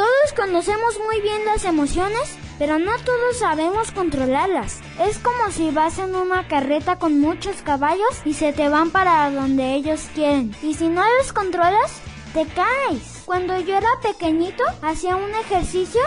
Todos 0.00 0.32
conocemos 0.34 0.98
muy 1.04 1.20
bien 1.20 1.44
las 1.44 1.66
emociones, 1.66 2.38
pero 2.58 2.78
no 2.78 2.90
todos 3.04 3.36
sabemos 3.38 3.92
controlarlas. 3.92 4.80
Es 4.98 5.18
como 5.18 5.50
si 5.50 5.70
vas 5.72 5.98
en 5.98 6.14
una 6.14 6.48
carreta 6.48 6.98
con 6.98 7.20
muchos 7.20 7.56
caballos 7.60 8.08
y 8.24 8.32
se 8.32 8.54
te 8.54 8.70
van 8.70 8.92
para 8.92 9.30
donde 9.30 9.74
ellos 9.74 10.08
quieren. 10.14 10.56
Y 10.62 10.72
si 10.72 10.88
no 10.88 11.02
los 11.18 11.34
controlas, 11.34 12.00
te 12.32 12.46
caes. 12.46 13.24
Cuando 13.26 13.60
yo 13.60 13.76
era 13.76 13.90
pequeñito, 14.02 14.64
hacía 14.80 15.16
un 15.16 15.34
ejercicio 15.34 16.00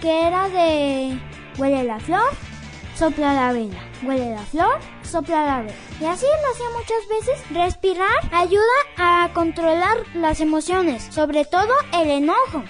que 0.00 0.26
era 0.26 0.48
de 0.48 1.16
huele 1.58 1.84
la 1.84 2.00
flor, 2.00 2.32
sopla 2.96 3.34
la 3.34 3.52
vela. 3.52 3.78
Huele 4.02 4.34
la 4.34 4.42
flor, 4.42 4.80
sopla 5.04 5.46
la 5.46 5.62
vela. 5.62 5.74
Y 6.00 6.06
así 6.06 6.26
lo 6.26 6.50
hacía 6.52 6.76
muchas 6.76 7.08
veces. 7.08 7.50
Respirar 7.50 8.18
ayuda 8.32 8.64
a 8.96 9.30
controlar 9.32 9.96
las 10.14 10.40
emociones, 10.40 11.06
sobre 11.14 11.44
todo 11.44 11.72
el 11.92 12.10
enojo. 12.10 12.64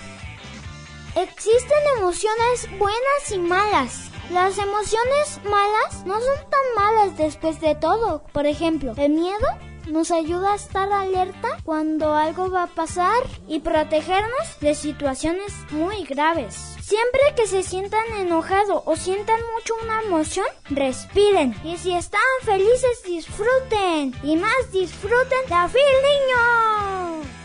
Existen 1.20 1.78
emociones 1.96 2.68
buenas 2.78 3.32
y 3.32 3.38
malas. 3.38 4.10
Las 4.30 4.56
emociones 4.56 5.40
malas 5.42 6.06
no 6.06 6.14
son 6.20 6.36
tan 6.48 6.74
malas 6.76 7.18
después 7.18 7.60
de 7.60 7.74
todo. 7.74 8.22
Por 8.32 8.46
ejemplo, 8.46 8.94
el 8.96 9.10
miedo 9.10 9.48
nos 9.88 10.12
ayuda 10.12 10.52
a 10.52 10.54
estar 10.54 10.92
alerta 10.92 11.48
cuando 11.64 12.14
algo 12.14 12.52
va 12.52 12.64
a 12.64 12.66
pasar 12.68 13.20
y 13.48 13.58
protegernos 13.58 14.60
de 14.60 14.76
situaciones 14.76 15.52
muy 15.72 16.04
graves. 16.04 16.54
Siempre 16.80 17.20
que 17.34 17.48
se 17.48 17.64
sientan 17.64 18.06
enojados 18.18 18.84
o 18.84 18.94
sientan 18.94 19.40
mucho 19.56 19.74
una 19.82 20.02
emoción, 20.02 20.46
respiren. 20.70 21.52
Y 21.64 21.78
si 21.78 21.96
están 21.96 22.20
felices, 22.42 23.02
disfruten. 23.04 24.14
Y 24.22 24.36
más 24.36 24.70
disfruten 24.70 25.50
la 25.50 25.68
fil 25.68 25.82
niño. 25.82 27.37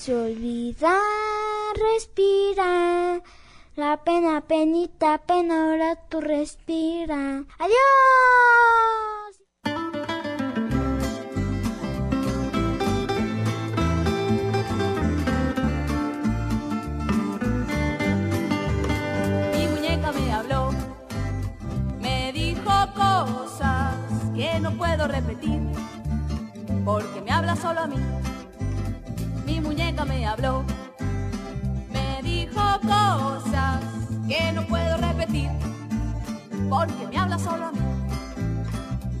Se 0.00 0.16
olvida, 0.16 0.98
respira. 1.74 3.20
La 3.76 4.02
pena, 4.02 4.40
penita, 4.40 5.18
pena, 5.18 5.64
ahora 5.64 5.94
tú 6.08 6.22
respira. 6.22 7.44
¡Adiós! 7.58 7.80
Mi 19.52 19.66
muñeca 19.68 20.12
me 20.12 20.32
habló, 20.32 20.70
me 22.00 22.32
dijo 22.32 22.70
cosas 22.94 23.96
que 24.34 24.60
no 24.60 24.72
puedo 24.78 25.06
repetir, 25.08 25.60
porque 26.86 27.20
me 27.20 27.30
habla 27.32 27.54
solo 27.54 27.80
a 27.80 27.86
mí. 27.86 27.98
Mi 29.50 29.60
muñeca 29.60 30.04
me 30.04 30.24
habló, 30.24 30.64
me 31.92 32.22
dijo 32.22 32.62
cosas 32.82 33.82
que 34.28 34.52
no 34.52 34.64
puedo 34.68 34.96
repetir, 34.98 35.50
porque 36.68 37.08
me 37.10 37.18
habla 37.18 37.36
solo 37.36 37.66
a 37.66 37.72
mí. 37.72 37.80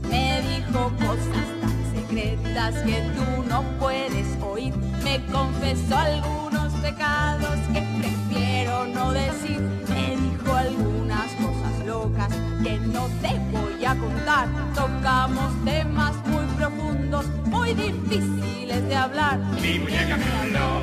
Me 0.08 0.40
dijo 0.42 0.92
cosas 0.98 1.46
tan 1.60 1.76
secretas 1.92 2.76
que 2.84 3.02
tú 3.16 3.42
no 3.48 3.64
puedes 3.80 4.40
oír, 4.40 4.72
me 5.02 5.20
confesó 5.26 5.96
algunos 5.96 6.74
pecados 6.74 7.58
que 7.72 7.82
prefiero 7.98 8.86
no 8.86 9.10
decir, 9.10 9.58
me 9.88 10.16
dijo 10.16 10.54
algunas 10.54 11.28
cosas 11.32 11.86
locas 11.86 12.32
que 12.62 12.78
no 12.78 13.08
te 13.20 13.36
voy 13.50 13.84
a 13.84 13.96
contar, 13.96 14.48
tocamos 14.76 15.52
temas 15.64 16.14
muy 16.28 16.49
profundos, 16.60 17.24
muy 17.46 17.72
difíciles 17.72 18.86
de 18.86 18.94
hablar. 18.94 19.38
Mi 19.62 19.78
muñeca 19.78 20.16
me 20.18 20.24
habló, 20.40 20.80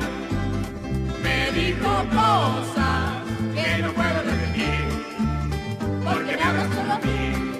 me 1.22 1.52
dijo 1.52 1.88
cosas 2.10 3.22
que 3.54 3.82
no 3.82 3.92
puedo 3.92 4.22
repetir, 4.24 4.80
porque 6.04 6.36
me 6.36 6.42
hablas 6.42 6.74
solo 6.74 6.92
a 6.94 6.98
mí. 6.98 7.52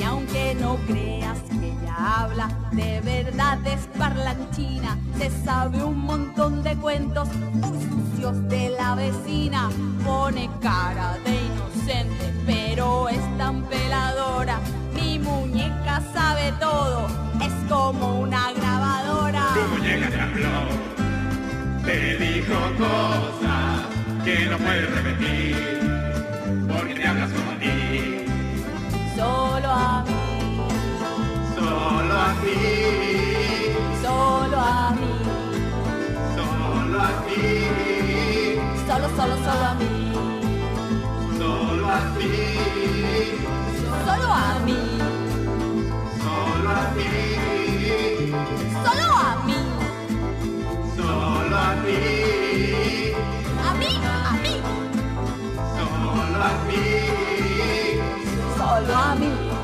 Y 0.00 0.02
aunque 0.02 0.56
no 0.60 0.76
creas 0.88 1.38
que 1.48 1.68
ella 1.68 2.22
habla, 2.22 2.48
de 2.72 3.00
verdad 3.02 3.58
es 3.68 3.86
parlanchina, 3.96 4.98
se 5.16 5.30
sabe 5.44 5.84
un 5.84 5.98
montón 5.98 6.64
de 6.64 6.74
cuentos 6.74 7.28
muy 7.36 7.78
sucios 7.88 8.48
de 8.48 8.70
la 8.70 8.96
vecina, 8.96 9.70
pone 10.04 10.50
cara 10.60 11.18
de 11.24 11.34
inocente, 11.40 12.34
pero 12.46 13.08
es 13.08 13.38
tan 13.38 13.62
peladora 13.66 14.58
Muñeca 15.22 16.00
sabe 16.12 16.52
todo, 16.60 17.06
es 17.40 17.52
como 17.68 18.20
una 18.20 18.52
grabadora. 18.52 19.44
Tu 19.54 19.60
muñeca 19.74 20.08
te 20.10 20.20
habló, 20.20 20.56
te 21.84 22.16
dijo 22.18 22.54
cosas 22.78 23.80
que 24.24 24.46
no 24.46 24.56
puedes 24.58 24.90
repetir, 24.94 25.56
porque 26.68 26.94
te 26.94 27.06
hablas 27.06 27.30
como 27.32 27.50
a 27.50 27.58
ti, 27.58 28.26
Solo 29.16 29.70
a 29.70 30.04
mí, 30.04 30.14
solo 31.54 32.14
a 32.14 32.34
ti, 32.42 32.56
solo 34.02 34.58
a 34.58 34.90
mí, 35.00 35.14
solo 36.36 37.00
a 37.00 37.10
ti, 37.26 37.42
solo, 38.86 39.06
solo, 39.16 39.36
solo 39.44 39.64
a 39.66 39.74
mí, 39.74 40.12
solo 41.38 41.88
a 41.88 42.00
ti, 42.18 42.32
solo 44.06 44.28
a 44.32 44.58
mí, 44.66 44.80
solo 46.22 46.70
a 46.70 46.82
ti, 46.96 47.10
solo 48.84 49.06
a 49.14 49.30
mí, 49.46 49.60
solo 50.96 51.56
a 51.56 51.70
ti, 51.84 51.98
a 53.66 53.74
mí, 53.80 53.92
a 54.04 54.32
mí, 54.42 54.54
solo 55.76 56.38
a 56.42 56.52
ti, 56.68 56.84
solo 58.56 58.94
a 58.94 59.14
mí. 59.14 59.61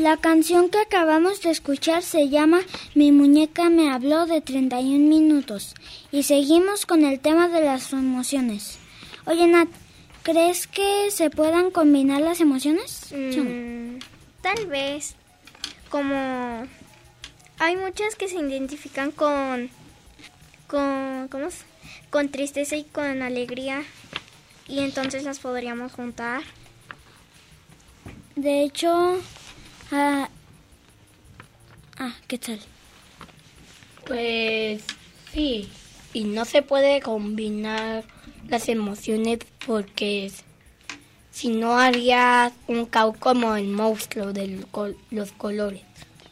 La 0.00 0.16
canción 0.16 0.70
que 0.70 0.78
acabamos 0.78 1.42
de 1.42 1.50
escuchar 1.50 2.02
se 2.02 2.30
llama 2.30 2.62
Mi 2.94 3.12
muñeca 3.12 3.68
me 3.68 3.92
habló 3.92 4.24
de 4.24 4.40
31 4.40 5.06
minutos 5.06 5.74
y 6.10 6.22
seguimos 6.22 6.86
con 6.86 7.04
el 7.04 7.20
tema 7.20 7.48
de 7.48 7.62
las 7.62 7.92
emociones. 7.92 8.78
Oye 9.26 9.46
Nat, 9.46 9.68
¿crees 10.22 10.66
que 10.66 11.10
se 11.10 11.28
puedan 11.28 11.70
combinar 11.70 12.22
las 12.22 12.40
emociones? 12.40 13.12
Mm, 13.12 13.98
tal 14.40 14.66
vez. 14.68 15.16
Como 15.90 16.66
hay 17.58 17.76
muchas 17.76 18.16
que 18.16 18.28
se 18.28 18.36
identifican 18.36 19.10
con 19.10 19.68
con 20.66 21.28
¿cómo 21.28 21.44
es? 21.44 21.58
con 22.08 22.30
tristeza 22.30 22.74
y 22.74 22.84
con 22.84 23.20
alegría 23.20 23.82
y 24.66 24.78
entonces 24.78 25.24
las 25.24 25.40
podríamos 25.40 25.92
juntar. 25.92 26.40
De 28.34 28.62
hecho, 28.62 29.20
ah, 29.92 30.28
ah, 31.98 32.14
¿qué 32.28 32.38
tal? 32.38 32.60
Pues 34.06 34.82
sí, 35.32 35.68
y 36.12 36.24
no 36.24 36.44
se 36.44 36.62
puede 36.62 37.00
combinar 37.00 38.04
las 38.48 38.68
emociones 38.68 39.38
porque 39.66 40.30
si 41.30 41.48
no 41.48 41.78
haría 41.78 42.52
un 42.66 42.86
caos 42.86 43.16
como 43.18 43.54
el 43.56 43.68
monstruo 43.68 44.32
de 44.32 44.64
los 45.10 45.32
colores. 45.32 45.82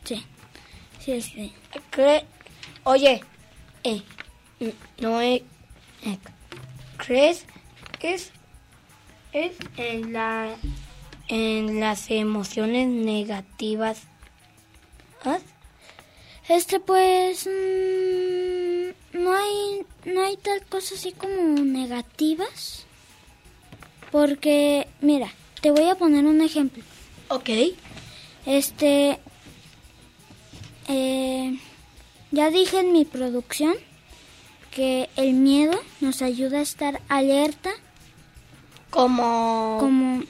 Sí, 0.04 1.22
sí. 1.22 1.52
Cre- 1.92 2.24
Oye, 2.84 3.22
eh, 3.84 4.02
no 5.00 5.20
es, 5.22 5.40
eh, 6.04 6.18
¿crees 6.98 7.44
que 7.98 8.14
es, 8.14 8.30
es 9.32 9.52
en 9.78 10.12
la 10.12 10.54
en 11.28 11.80
las 11.80 12.10
emociones 12.10 12.88
negativas? 12.88 14.02
¿Ah? 15.24 15.38
Este 16.48 16.80
pues 16.80 17.46
mm, 17.46 19.18
no 19.22 19.34
hay 19.36 19.86
no 20.06 20.22
hay 20.24 20.36
tal 20.38 20.64
cosa 20.66 20.94
así 20.94 21.12
como 21.12 21.34
negativas 21.62 22.86
porque 24.10 24.88
mira 25.02 25.28
te 25.60 25.70
voy 25.70 25.88
a 25.88 25.96
poner 25.96 26.24
un 26.24 26.40
ejemplo 26.40 26.82
Ok. 27.28 27.50
este 28.46 29.18
eh, 30.88 31.58
ya 32.30 32.48
dije 32.50 32.80
en 32.80 32.92
mi 32.92 33.04
producción 33.04 33.74
que 34.70 35.10
el 35.16 35.34
miedo 35.34 35.78
nos 36.00 36.22
ayuda 36.22 36.60
a 36.60 36.62
estar 36.62 37.02
alerta 37.08 37.70
Como, 38.88 39.76
como 39.80 40.22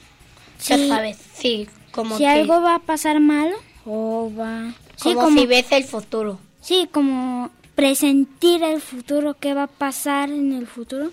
ya 0.67 0.77
si, 0.77 0.87
sabes, 0.89 1.17
sí, 1.33 1.67
como 1.91 2.17
si 2.17 2.23
que- 2.23 2.29
algo 2.29 2.61
va 2.61 2.75
a 2.75 2.79
pasar 2.79 3.19
malo 3.19 3.55
o 3.85 4.31
va 4.37 4.73
sí, 4.97 5.13
como, 5.13 5.39
si 5.39 5.45
ves 5.47 5.71
el 5.71 5.83
futuro. 5.85 6.39
Sí, 6.61 6.87
como 6.91 7.49
presentir 7.75 8.63
el 8.63 8.81
futuro, 8.81 9.35
qué 9.39 9.53
va 9.53 9.63
a 9.63 9.67
pasar 9.67 10.29
en 10.29 10.51
el 10.53 10.67
futuro. 10.67 11.11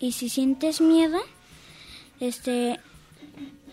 Y 0.00 0.12
si 0.12 0.28
sientes 0.28 0.80
miedo, 0.80 1.18
este, 2.20 2.78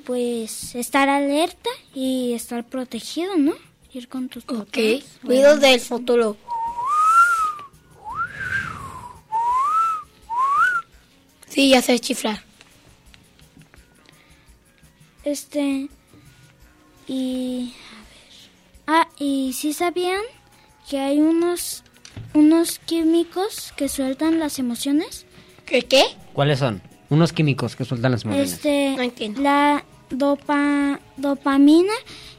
pues 0.06 0.74
estar 0.76 1.08
alerta 1.10 1.70
y 1.94 2.34
estar 2.34 2.64
protegido, 2.64 3.36
¿no? 3.38 3.54
Ir 3.94 4.08
con 4.10 4.28
tus 4.30 4.44
Ok. 4.46 4.56
papás. 4.58 5.04
Ruidos 5.24 5.60
del 5.62 5.80
futuro. 5.80 6.36
Sí, 11.48 11.70
ya 11.70 11.82
sé 11.82 12.00
chiflar. 12.00 12.44
Este, 15.26 15.90
y 17.08 17.74
a 17.92 18.00
ver. 18.00 19.00
Ah, 19.06 19.08
y 19.20 19.54
sí 19.54 19.74
sabían 19.74 20.22
que 20.90 21.00
hay 21.00 21.20
unos 21.20 21.84
unos 22.34 22.80
químicos 22.80 23.74
que 23.76 23.90
sueltan 23.90 24.40
las 24.40 24.60
emociones. 24.60 25.26
¿Qué 25.66 25.82
qué? 25.84 26.04
¿Cuáles 26.34 26.60
son? 26.60 26.82
Unos 27.10 27.34
químicos 27.34 27.76
que 27.76 27.86
sueltan 27.86 28.12
las 28.12 28.24
emociones. 28.24 28.54
Este, 28.54 28.94
No 28.96 29.02
entiendo. 29.04 29.42
la 29.42 29.84
dopa, 30.10 31.00
dopamina 31.18 31.94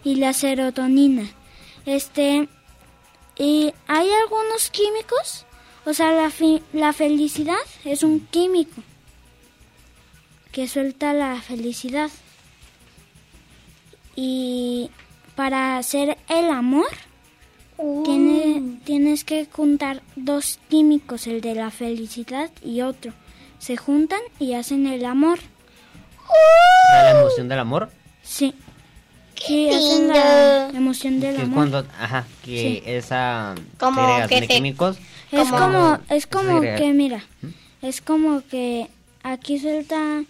y 0.05 0.17
la 0.17 0.33
serotonina. 0.33 1.29
Este, 1.85 2.49
y 3.39 3.73
hay 3.87 4.09
algunos 4.23 4.71
químicos, 4.71 5.45
o 5.85 5.93
sea, 5.93 6.13
la, 6.13 6.31
fi- 6.31 6.63
la 6.73 6.93
felicidad 6.93 7.57
es 7.85 8.03
un 8.03 8.21
químico 8.21 8.83
que 10.53 10.69
suelta 10.69 11.13
la 11.13 11.41
felicidad. 11.43 12.11
Y 14.17 14.91
para 15.35 15.77
hacer 15.79 16.17
el 16.29 16.51
amor, 16.51 16.89
tiene- 18.05 18.79
tienes 18.85 19.25
que 19.25 19.47
juntar 19.53 20.03
dos 20.17 20.59
químicos, 20.71 21.27
el 21.27 21.41
de 21.43 21.55
la 21.55 21.71
felicidad 21.71 22.51
y 22.65 22.81
otro. 22.81 23.13
Se 23.59 23.77
juntan 23.77 24.21
y 24.39 24.55
hacen 24.55 24.87
el 24.87 25.05
amor. 25.05 25.39
¿Era 26.93 27.13
la 27.13 27.21
emoción 27.21 27.49
del 27.49 27.59
amor? 27.59 27.91
Sí. 28.23 28.55
Sí, 29.39 29.69
hacen 29.69 30.09
la 30.09 30.71
emoción 30.71 31.21
del 31.21 31.33
Que 31.37 31.43
es 31.43 31.45
amor. 31.45 31.55
cuando, 31.71 31.79
ajá, 32.01 32.27
que 32.43 32.59
Sí. 32.59 32.83
esa 32.87 33.55
Como 33.79 34.01
que 34.29 34.41
de 34.41 34.47
se- 34.47 34.55
químicos. 34.55 34.97
Es 35.31 35.49
como- 35.51 35.59
como, 35.59 35.99
es 36.09 36.27
como 36.27 36.61
que, 36.63 36.93
mira, 36.95 37.23
es 37.83 38.01
como 38.01 38.43
que 38.49 38.89
aquí 39.23 39.59
suelta 39.59 40.23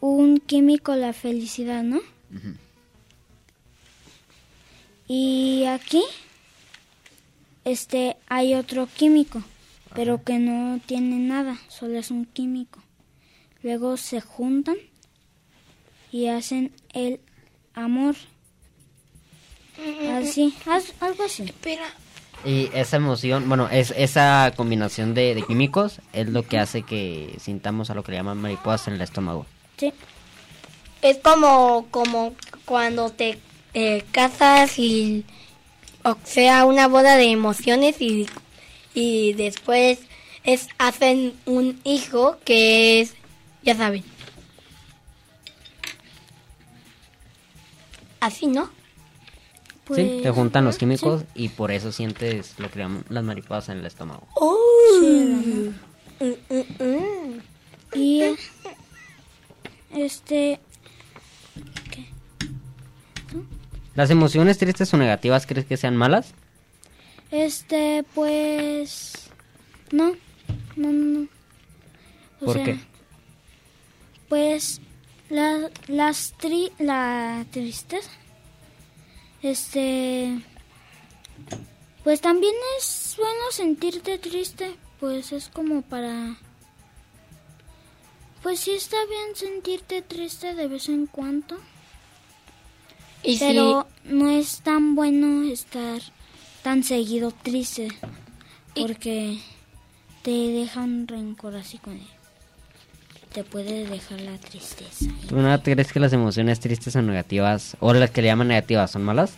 un 0.00 0.38
químico 0.38 0.94
la 0.94 1.12
felicidad, 1.12 1.82
¿no? 1.82 2.00
Y 5.08 5.64
aquí, 5.66 6.02
este, 7.64 8.16
hay 8.28 8.54
otro 8.54 8.86
químico, 8.86 9.42
pero 9.94 10.22
que 10.22 10.38
no 10.38 10.78
tiene 10.86 11.16
nada, 11.16 11.58
solo 11.68 11.98
es 11.98 12.10
un 12.10 12.26
químico. 12.26 12.80
Luego 13.62 13.96
se 13.96 14.20
juntan 14.20 14.76
y 16.12 16.28
hacen 16.28 16.72
el 16.92 17.20
amor. 17.74 18.14
Así, 20.18 20.54
haz- 20.66 20.92
algo 21.00 21.24
así. 21.24 21.42
Espera. 21.44 21.86
Y 22.44 22.70
esa 22.72 22.96
emoción, 22.96 23.48
bueno, 23.48 23.68
es 23.68 23.92
esa 23.96 24.52
combinación 24.56 25.12
de, 25.12 25.34
de 25.34 25.42
químicos 25.42 26.00
es 26.14 26.28
lo 26.28 26.46
que 26.46 26.58
hace 26.58 26.82
que 26.84 27.36
sintamos 27.38 27.90
a 27.90 27.94
lo 27.94 28.02
que 28.02 28.12
le 28.12 28.18
llaman 28.18 28.38
mariposas 28.40 28.88
en 28.88 28.94
el 28.94 29.00
estómago. 29.02 29.44
Sí. 29.76 29.92
Es 31.02 31.18
como, 31.18 31.86
como 31.90 32.34
cuando 32.64 33.10
te 33.10 33.38
eh, 33.74 34.04
casas 34.12 34.78
y, 34.78 35.24
o 36.04 36.16
sea, 36.24 36.64
una 36.64 36.88
boda 36.88 37.16
de 37.16 37.30
emociones 37.30 38.00
y, 38.00 38.28
y 38.94 39.32
después 39.34 40.00
es, 40.44 40.68
hacen 40.78 41.34
un 41.46 41.80
hijo 41.84 42.36
que 42.44 43.00
es, 43.00 43.14
ya 43.62 43.76
saben. 43.76 44.04
así, 48.20 48.46
¿no? 48.46 48.70
Pues, 49.84 50.00
sí, 50.00 50.20
te 50.22 50.30
juntan 50.30 50.64
los 50.64 50.78
químicos 50.78 51.24
y 51.34 51.48
por 51.48 51.72
eso 51.72 51.90
sientes 51.90 52.54
lo 52.58 52.70
que 52.70 52.78
llaman 52.78 53.04
las 53.08 53.24
mariposas 53.24 53.70
en 53.70 53.78
el 53.78 53.86
estómago. 53.86 54.28
Mm, 55.00 55.70
mm, 56.20 56.84
mm. 56.84 57.40
Y 57.94 58.22
este 59.96 60.60
¿Las 63.94 64.10
emociones 64.10 64.58
tristes 64.58 64.92
o 64.94 64.96
negativas 64.96 65.46
crees 65.46 65.66
que 65.66 65.76
sean 65.76 65.96
malas? 65.96 66.34
este 67.30 68.04
pues 68.14 69.30
no, 69.92 70.16
no, 70.76 70.92
no. 70.92 71.20
no. 71.20 71.28
O 72.40 72.46
¿Por 72.46 72.54
sea, 72.56 72.64
qué? 72.64 72.78
Pues 74.28 74.80
la, 75.28 75.70
las 75.88 76.32
tri, 76.38 76.72
la 76.78 77.44
tristeza, 77.50 78.10
este, 79.42 80.40
pues 82.02 82.20
también 82.20 82.54
es 82.78 83.14
bueno 83.18 83.40
sentirte 83.50 84.18
triste, 84.18 84.76
pues 84.98 85.32
es 85.32 85.48
como 85.48 85.82
para, 85.82 86.36
pues 88.42 88.60
sí 88.60 88.70
está 88.70 88.96
bien 89.06 89.36
sentirte 89.36 90.02
triste 90.02 90.54
de 90.54 90.68
vez 90.68 90.88
en 90.88 91.06
cuando, 91.06 91.58
Y 93.22 93.34
si- 93.38 93.38
pero 93.40 93.86
no 94.04 94.30
es 94.30 94.60
tan 94.60 94.94
bueno 94.94 95.50
estar 95.50 96.00
tan 96.62 96.82
seguido 96.84 97.30
triste, 97.32 97.88
porque 98.74 99.38
te 100.22 100.30
deja 100.30 100.80
un 100.80 101.06
rencor 101.08 101.56
así 101.56 101.78
con 101.78 101.94
él. 101.94 102.06
Te 103.32 103.44
puede 103.44 103.86
dejar 103.86 104.20
la 104.22 104.36
tristeza. 104.38 105.06
¿Tú 105.28 105.36
no 105.36 105.62
crees 105.62 105.92
que 105.92 106.00
las 106.00 106.12
emociones 106.12 106.58
tristes 106.60 106.96
o 106.96 107.02
negativas, 107.02 107.76
o 107.80 107.92
las 107.94 108.10
que 108.10 108.22
le 108.22 108.28
llaman 108.28 108.48
negativas, 108.48 108.90
son 108.90 109.04
malas? 109.04 109.34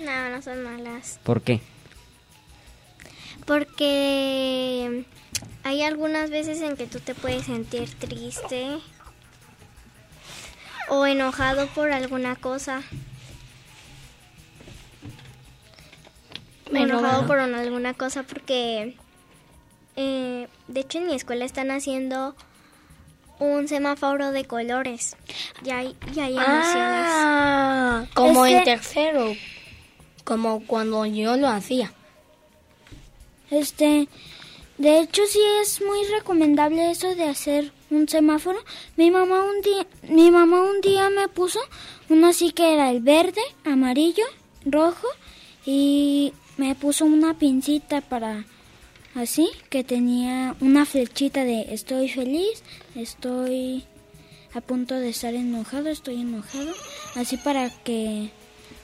No, 0.00 0.30
no 0.30 0.40
son 0.42 0.62
malas. 0.62 1.20
¿Por 1.22 1.42
qué? 1.42 1.60
Porque 3.46 5.04
hay 5.64 5.82
algunas 5.82 6.30
veces 6.30 6.60
en 6.62 6.76
que 6.76 6.86
tú 6.86 7.00
te 7.00 7.14
puedes 7.14 7.44
sentir 7.46 7.90
triste 7.98 8.78
o 10.88 11.04
enojado 11.06 11.66
por 11.68 11.92
alguna 11.92 12.36
cosa. 12.36 12.82
Pero 16.74 16.98
enojado 16.98 17.26
por 17.26 17.38
una- 17.38 17.60
alguna 17.60 17.94
cosa 17.94 18.22
porque 18.22 18.96
eh, 19.96 20.48
de 20.68 20.80
hecho 20.80 20.98
en 20.98 21.06
mi 21.06 21.14
escuela 21.14 21.44
están 21.44 21.70
haciendo 21.70 22.34
un 23.38 23.66
semáforo 23.68 24.30
de 24.32 24.44
colores 24.44 25.16
y 25.64 25.70
hay, 25.70 25.96
y 26.14 26.20
hay 26.20 26.32
emociones. 26.34 27.08
Ah, 27.10 28.04
como 28.14 28.46
en 28.46 28.58
Este- 28.58 28.70
tercero, 28.76 29.32
como 30.24 30.64
cuando 30.66 31.04
yo 31.06 31.36
lo 31.36 31.48
hacía. 31.48 31.92
Este, 33.50 34.08
de 34.78 35.00
hecho 35.00 35.22
sí 35.28 35.40
es 35.62 35.80
muy 35.82 36.04
recomendable 36.08 36.90
eso 36.90 37.14
de 37.14 37.24
hacer 37.24 37.72
un 37.90 38.08
semáforo. 38.08 38.58
Mi 38.96 39.10
mamá 39.10 39.42
un 39.42 39.60
día, 39.62 39.86
mi 40.08 40.30
mamá 40.30 40.60
un 40.62 40.80
día 40.80 41.10
me 41.10 41.28
puso 41.28 41.60
uno 42.08 42.28
así 42.28 42.52
que 42.52 42.72
era 42.74 42.90
el 42.90 43.00
verde, 43.00 43.42
amarillo, 43.64 44.24
rojo 44.64 45.06
y 45.66 46.32
me 46.56 46.74
puso 46.74 47.04
una 47.04 47.34
pincita 47.34 48.00
para 48.00 48.44
así 49.14 49.48
que 49.70 49.84
tenía 49.84 50.56
una 50.60 50.86
flechita 50.86 51.44
de 51.44 51.74
estoy 51.74 52.08
feliz, 52.08 52.62
estoy 52.94 53.84
a 54.54 54.60
punto 54.60 54.94
de 54.94 55.08
estar 55.08 55.34
enojado, 55.34 55.88
estoy 55.88 56.20
enojado, 56.20 56.72
así 57.16 57.36
para 57.36 57.70
que 57.70 58.30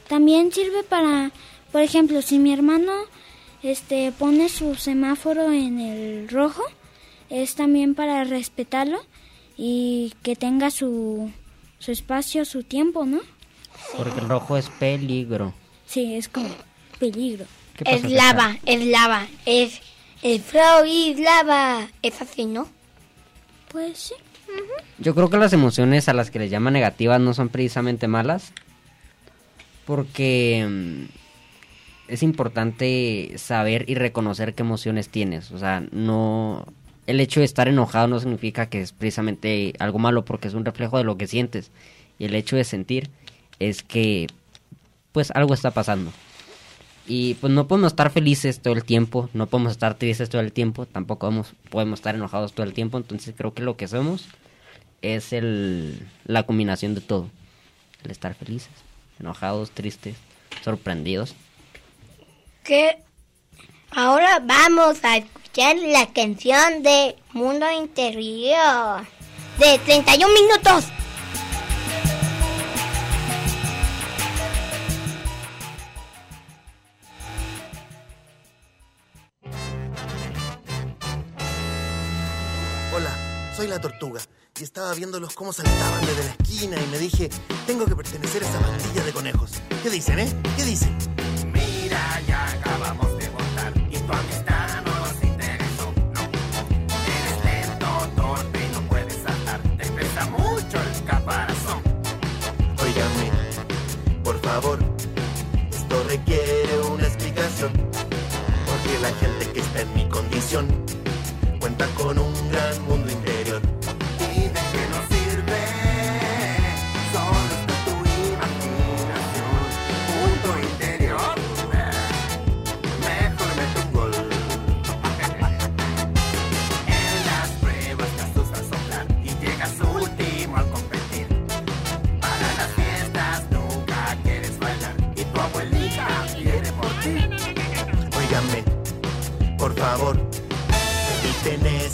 también 0.08 0.52
sirve 0.52 0.82
para, 0.82 1.30
por 1.70 1.82
ejemplo, 1.82 2.22
si 2.22 2.38
mi 2.38 2.52
hermano 2.52 2.92
este 3.62 4.10
pone 4.12 4.48
su 4.48 4.74
semáforo 4.74 5.52
en 5.52 5.78
el 5.78 6.28
rojo, 6.28 6.64
es 7.28 7.54
también 7.54 7.94
para 7.94 8.24
respetarlo 8.24 9.00
y 9.56 10.14
que 10.22 10.34
tenga 10.34 10.70
su 10.70 11.30
su 11.78 11.92
espacio, 11.92 12.44
su 12.44 12.62
tiempo, 12.62 13.06
¿no? 13.06 13.20
Porque 13.96 14.20
el 14.20 14.28
rojo 14.28 14.56
es 14.56 14.68
peligro. 14.68 15.54
Sí, 15.86 16.14
es 16.14 16.28
como 16.28 16.48
peligro. 16.98 17.46
¿Qué 17.80 17.84
pasó, 17.86 18.06
Es 18.06 18.12
lava, 18.12 18.58
es 18.66 18.86
lava, 18.86 19.26
es 19.46 19.80
el 20.22 20.38
flow 20.38 20.84
y 20.86 21.14
lava. 21.14 21.88
Es 22.02 22.20
así, 22.20 22.44
¿no? 22.44 22.68
Pues 23.72 23.96
sí. 23.96 24.14
Yo 24.98 25.14
creo 25.14 25.30
que 25.30 25.38
las 25.38 25.54
emociones 25.54 26.06
a 26.10 26.12
las 26.12 26.30
que 26.30 26.40
les 26.40 26.50
llaman 26.50 26.74
negativas 26.74 27.18
no 27.22 27.32
son 27.32 27.48
precisamente 27.48 28.06
malas. 28.06 28.52
Porque 29.86 30.66
mm, 30.68 32.12
es 32.12 32.22
importante 32.22 33.32
saber 33.36 33.88
y 33.88 33.94
reconocer 33.94 34.52
qué 34.52 34.62
emociones 34.62 35.08
tienes. 35.08 35.50
O 35.50 35.58
sea, 35.58 35.82
no. 35.90 36.66
El 37.06 37.18
hecho 37.18 37.40
de 37.40 37.46
estar 37.46 37.66
enojado 37.66 38.08
no 38.08 38.20
significa 38.20 38.66
que 38.66 38.82
es 38.82 38.92
precisamente 38.92 39.72
algo 39.78 39.98
malo, 39.98 40.26
porque 40.26 40.48
es 40.48 40.54
un 40.54 40.66
reflejo 40.66 40.98
de 40.98 41.04
lo 41.04 41.16
que 41.16 41.26
sientes. 41.26 41.70
Y 42.18 42.26
el 42.26 42.34
hecho 42.34 42.56
de 42.56 42.64
sentir 42.64 43.08
es 43.58 43.82
que, 43.82 44.26
pues, 45.12 45.30
algo 45.30 45.54
está 45.54 45.70
pasando. 45.70 46.12
Y 47.12 47.34
pues 47.34 47.52
no 47.52 47.66
podemos 47.66 47.90
estar 47.90 48.12
felices 48.12 48.60
todo 48.60 48.72
el 48.72 48.84
tiempo, 48.84 49.28
no 49.34 49.48
podemos 49.48 49.72
estar 49.72 49.96
tristes 49.96 50.30
todo 50.30 50.42
el 50.42 50.52
tiempo, 50.52 50.86
tampoco 50.86 51.26
podemos, 51.26 51.54
podemos 51.68 51.98
estar 51.98 52.14
enojados 52.14 52.52
todo 52.52 52.64
el 52.64 52.72
tiempo. 52.72 52.98
Entonces 52.98 53.34
creo 53.36 53.52
que 53.52 53.62
lo 53.62 53.76
que 53.76 53.88
somos 53.88 54.28
es 55.02 55.32
el, 55.32 56.06
la 56.24 56.44
combinación 56.44 56.94
de 56.94 57.00
todo. 57.00 57.28
El 58.04 58.12
estar 58.12 58.36
felices, 58.36 58.70
enojados, 59.18 59.72
tristes, 59.72 60.14
sorprendidos. 60.62 61.34
Que 62.62 62.98
ahora 63.90 64.38
vamos 64.40 65.02
a 65.02 65.16
escuchar 65.16 65.78
la 65.78 66.06
canción 66.12 66.84
de 66.84 67.16
Mundo 67.32 67.66
Interior 67.72 69.04
de 69.58 69.78
31 69.84 70.32
minutos. 70.32 70.99
Tortuga 83.80 84.20
y 84.58 84.62
estaba 84.62 84.92
viéndolos 84.94 85.34
cómo 85.34 85.52
saltaban 85.52 86.04
desde 86.04 86.24
la 86.24 86.30
esquina 86.32 86.76
y 86.80 86.86
me 86.88 86.98
dije, 86.98 87.30
tengo 87.66 87.86
que 87.86 87.96
pertenecer 87.96 88.42
a 88.42 88.48
esa 88.48 88.58
pandilla 88.60 89.04
de 89.04 89.12
conejos. 89.12 89.52
¿Qué 89.82 89.90
dicen, 89.90 90.18
eh? 90.18 90.28
¿Qué 90.56 90.64
dicen? 90.64 90.96
Mira, 91.52 92.20
ya 92.26 92.46
acabamos 92.50 93.16
de 93.18 93.28
votar 93.30 93.72
y 93.90 93.96
tu 93.96 94.12
amistad 94.12 94.82
no 94.84 94.98
nos 95.00 95.22
interesó. 95.22 95.92
No, 96.14 96.20
eres 97.16 97.44
lento, 97.44 98.10
torpe 98.16 98.58
y 98.66 98.72
no 98.74 98.80
puedes 98.88 99.14
saltar. 99.14 99.60
Te 99.78 99.86
pesa 99.92 100.26
mucho 100.26 100.76
el 100.78 101.04
caparazón. 101.06 101.82
Óigame, 102.82 103.30
por 104.22 104.38
favor, 104.40 104.78
esto 105.70 106.04
requiere 106.04 106.80
una 106.90 107.06
explicación. 107.06 107.72
Porque 107.72 108.98
la 109.00 109.12
gente 109.14 109.52
que 109.52 109.60
está 109.60 109.80
en 109.80 109.94
mi 109.94 110.08
condición 110.08 110.68
cuenta 111.60 111.86
con 111.94 112.18
un 112.18 112.50
gran 112.50 112.82
mundo 112.82 112.99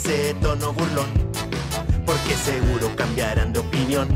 ese 0.07 0.33
tono 0.35 0.71
burlón, 0.71 1.07
porque 2.05 2.33
seguro 2.35 2.95
cambiarán 2.95 3.51
de 3.51 3.59
opinión 3.59 4.07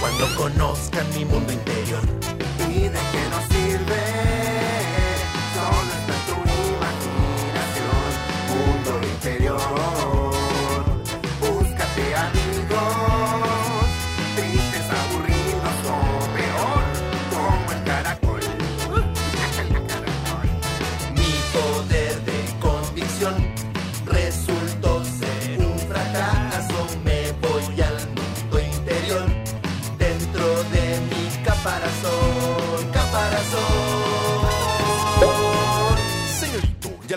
cuando 0.00 0.26
conozcan 0.36 1.06
mi 1.14 1.24
mundo 1.24 1.52
interior. 1.52 2.00
¿Y 2.68 2.88
de 2.88 2.98
qué 3.12 3.22
nos 3.30 3.55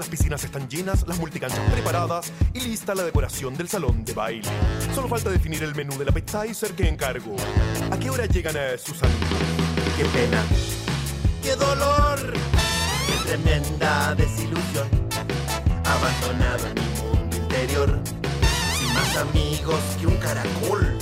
piscinas 0.08 0.44
están 0.44 0.70
llenas, 0.70 1.06
las 1.08 1.20
multicanchas 1.20 1.60
preparadas 1.72 2.32
y 2.54 2.62
lista 2.62 2.96
la 2.96 3.04
decoración 3.04 3.56
del 3.58 3.68
salón 3.68 4.06
de 4.06 4.14
baile. 4.14 4.48
Solo 4.94 5.08
falta 5.08 5.30
definir 5.30 5.64
el 5.64 5.76
menú 5.76 5.98
del 5.98 6.10
appetizer 6.10 6.72
que 6.74 6.88
encargo. 6.88 7.36
¿A 7.92 7.98
qué 7.98 8.10
hora 8.10 8.26
llegan 8.26 8.56
a 8.56 8.78
sus 8.78 9.02
amigos? 9.04 9.40
Qué 9.98 10.06
pena, 10.06 10.44
qué 11.44 11.56
dolor, 11.56 12.34
qué 13.08 13.30
tremenda 13.30 14.16
desilusión. 14.16 14.88
Abandonado 15.84 16.68
en 16.68 16.76
mi 16.76 17.02
mundo 17.02 17.38
interior, 17.38 18.00
sin 18.78 18.94
más 18.94 19.16
amigos 19.18 19.80
que 20.00 20.08
un 20.08 20.18
caracol. 20.18 20.98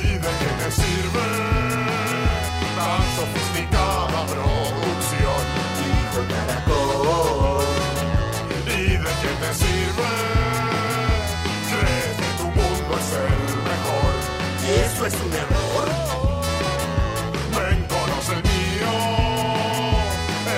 ¿Y 0.00 0.12
de 0.12 0.20
qué 0.20 0.48
me 0.58 0.70
sirve 0.70 1.26
tan 2.76 3.16
sofisticada? 3.16 4.57
Eso 14.98 15.06
es 15.06 15.14
un 15.14 15.32
error? 15.32 15.88
Ven, 17.54 17.86
conoce 17.86 18.32
el 18.34 18.42
mío. 18.42 18.90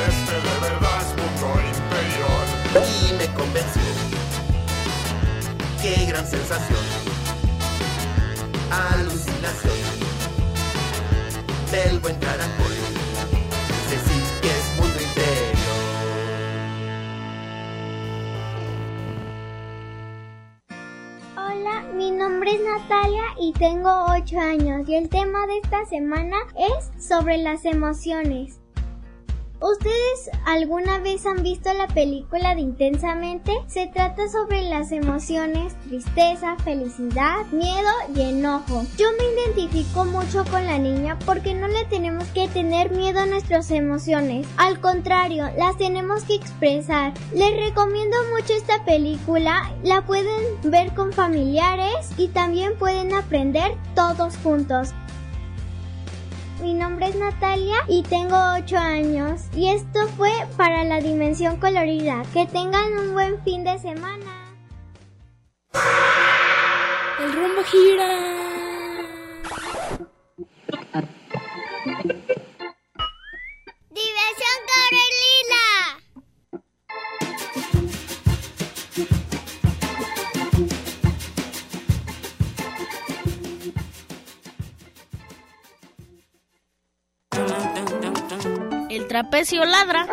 Este 0.08 0.32
de 0.32 0.54
verdad 0.62 0.98
es 1.02 1.10
mundo 1.20 1.46
interior. 1.74 2.44
Y 2.88 3.12
me 3.18 3.26
convenció. 3.34 3.82
Qué 5.82 6.06
gran 6.06 6.26
sensación. 6.26 6.80
Alucinación 8.92 9.78
del 11.70 11.98
buen 11.98 12.16
caracol. 12.16 12.74
Sé 13.90 13.98
sí 14.06 14.18
que 14.40 14.48
es 14.48 14.66
mundo 14.78 14.98
interior. 15.02 15.80
Hola, 21.36 21.82
mi 21.94 22.10
nombre 22.10 22.54
es 22.54 22.60
Natalia 22.62 23.19
y 23.40 23.52
tengo 23.54 23.88
8 24.10 24.38
años 24.38 24.86
y 24.86 24.94
el 24.94 25.08
tema 25.08 25.46
de 25.46 25.58
esta 25.58 25.86
semana 25.86 26.36
es 26.56 27.04
sobre 27.04 27.38
las 27.38 27.64
emociones. 27.64 28.60
¿Ustedes 29.62 30.30
alguna 30.46 31.00
vez 31.00 31.26
han 31.26 31.42
visto 31.42 31.70
la 31.74 31.86
película 31.86 32.54
de 32.54 32.62
Intensamente? 32.62 33.52
Se 33.66 33.88
trata 33.88 34.26
sobre 34.30 34.62
las 34.62 34.90
emociones, 34.90 35.78
tristeza, 35.86 36.56
felicidad, 36.64 37.44
miedo 37.52 37.90
y 38.14 38.22
enojo. 38.22 38.84
Yo 38.96 39.08
me 39.18 39.34
identifico 39.34 40.06
mucho 40.06 40.46
con 40.50 40.64
la 40.64 40.78
niña 40.78 41.18
porque 41.26 41.52
no 41.52 41.68
le 41.68 41.84
tenemos 41.90 42.24
que 42.28 42.48
tener 42.48 42.90
miedo 42.90 43.20
a 43.20 43.26
nuestras 43.26 43.70
emociones. 43.70 44.48
Al 44.56 44.80
contrario, 44.80 45.50
las 45.58 45.76
tenemos 45.76 46.24
que 46.24 46.36
expresar. 46.36 47.12
Les 47.34 47.54
recomiendo 47.54 48.16
mucho 48.34 48.54
esta 48.54 48.82
película. 48.86 49.70
La 49.82 50.06
pueden 50.06 50.42
ver 50.64 50.94
con 50.94 51.12
familiares 51.12 52.12
y 52.16 52.28
también 52.28 52.78
pueden 52.78 53.12
aprender 53.12 53.76
todos 53.94 54.38
juntos. 54.38 54.94
Mi 56.62 56.74
nombre 56.74 57.08
es 57.08 57.16
Natalia 57.16 57.76
y 57.88 58.02
tengo 58.02 58.36
8 58.58 58.76
años. 58.76 59.42
Y 59.54 59.68
esto 59.70 60.06
fue 60.16 60.30
para 60.58 60.84
la 60.84 61.00
Dimensión 61.00 61.56
Colorida. 61.56 62.22
Que 62.34 62.46
tengan 62.46 62.98
un 62.98 63.14
buen 63.14 63.42
fin 63.44 63.64
de 63.64 63.78
semana. 63.78 64.54
El 67.18 67.32
rumbo 67.32 67.62
gira. 67.64 68.08
¡Diversión 73.90 74.58
Carolina! 74.66 75.29
Trapecio 89.10 89.64
ladra. 89.64 90.06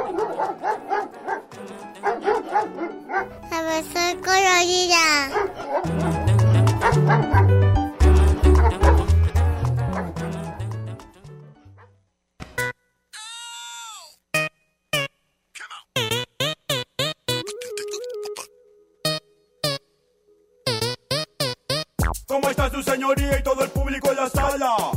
Diversión 3.52 4.24
colorida. 4.24 5.30
¿Cómo 22.26 22.50
está 22.50 22.72
su 22.72 22.82
señoría 22.82 23.38
y 23.38 23.44
todo 23.44 23.64
el 23.64 23.70
público 23.70 24.10
en 24.10 24.16
la 24.16 24.28
sala? 24.28 24.97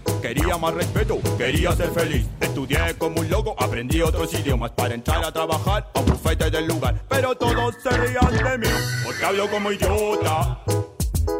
Quería 0.21 0.55
más 0.55 0.73
respeto, 0.75 1.19
quería 1.35 1.71
ser 1.71 1.89
feliz. 1.89 2.27
Estudié 2.39 2.95
como 2.99 3.21
un 3.21 3.29
loco, 3.29 3.55
aprendí 3.57 4.01
otros 4.01 4.31
idiomas 4.35 4.69
para 4.71 4.93
entrar 4.93 5.25
a 5.25 5.31
trabajar 5.31 5.89
a 5.95 5.99
un 5.99 6.05
bufete 6.05 6.51
del 6.51 6.67
lugar. 6.67 7.01
Pero 7.09 7.35
todos 7.35 7.75
se 7.81 7.89
reían 7.89 8.31
de 8.31 8.57
mí, 8.59 8.67
porque 9.03 9.25
hablo 9.25 9.49
como 9.49 9.71
idiota. 9.71 10.61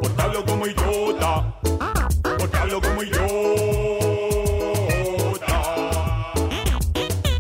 Porque 0.02 0.22
hablo 0.22 0.46
como 0.46 0.65
idiota. 0.65 1.56
Porque 2.39 2.58
hablo 2.58 2.82
como 2.82 3.04
idiota. 3.04 3.22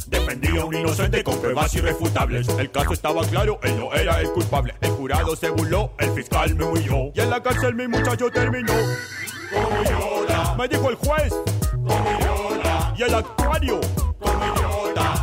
Defendí 0.07 0.59
a 0.59 0.65
un 0.65 0.75
inocente 0.75 1.23
con 1.23 1.41
pruebas 1.41 1.73
irrefutables. 1.73 2.47
El 2.49 2.69
caso 2.69 2.93
estaba 2.93 3.25
claro, 3.25 3.59
él 3.63 3.79
no 3.79 3.91
era 3.93 4.21
el 4.21 4.29
culpable. 4.31 4.75
El 4.79 4.91
jurado 4.91 5.35
se 5.35 5.49
burló, 5.49 5.91
el 5.97 6.11
fiscal 6.11 6.53
me 6.53 6.65
huyó. 6.65 7.11
Y 7.15 7.19
en 7.19 7.31
la 7.31 7.41
cárcel 7.41 7.73
mi 7.73 7.87
muchacho 7.87 8.29
terminó. 8.29 8.73
Me 10.57 10.67
dijo 10.67 10.89
el 10.89 10.95
juez. 10.95 11.33
Y 12.97 13.03
el 13.03 13.15
actuario. 13.15 13.79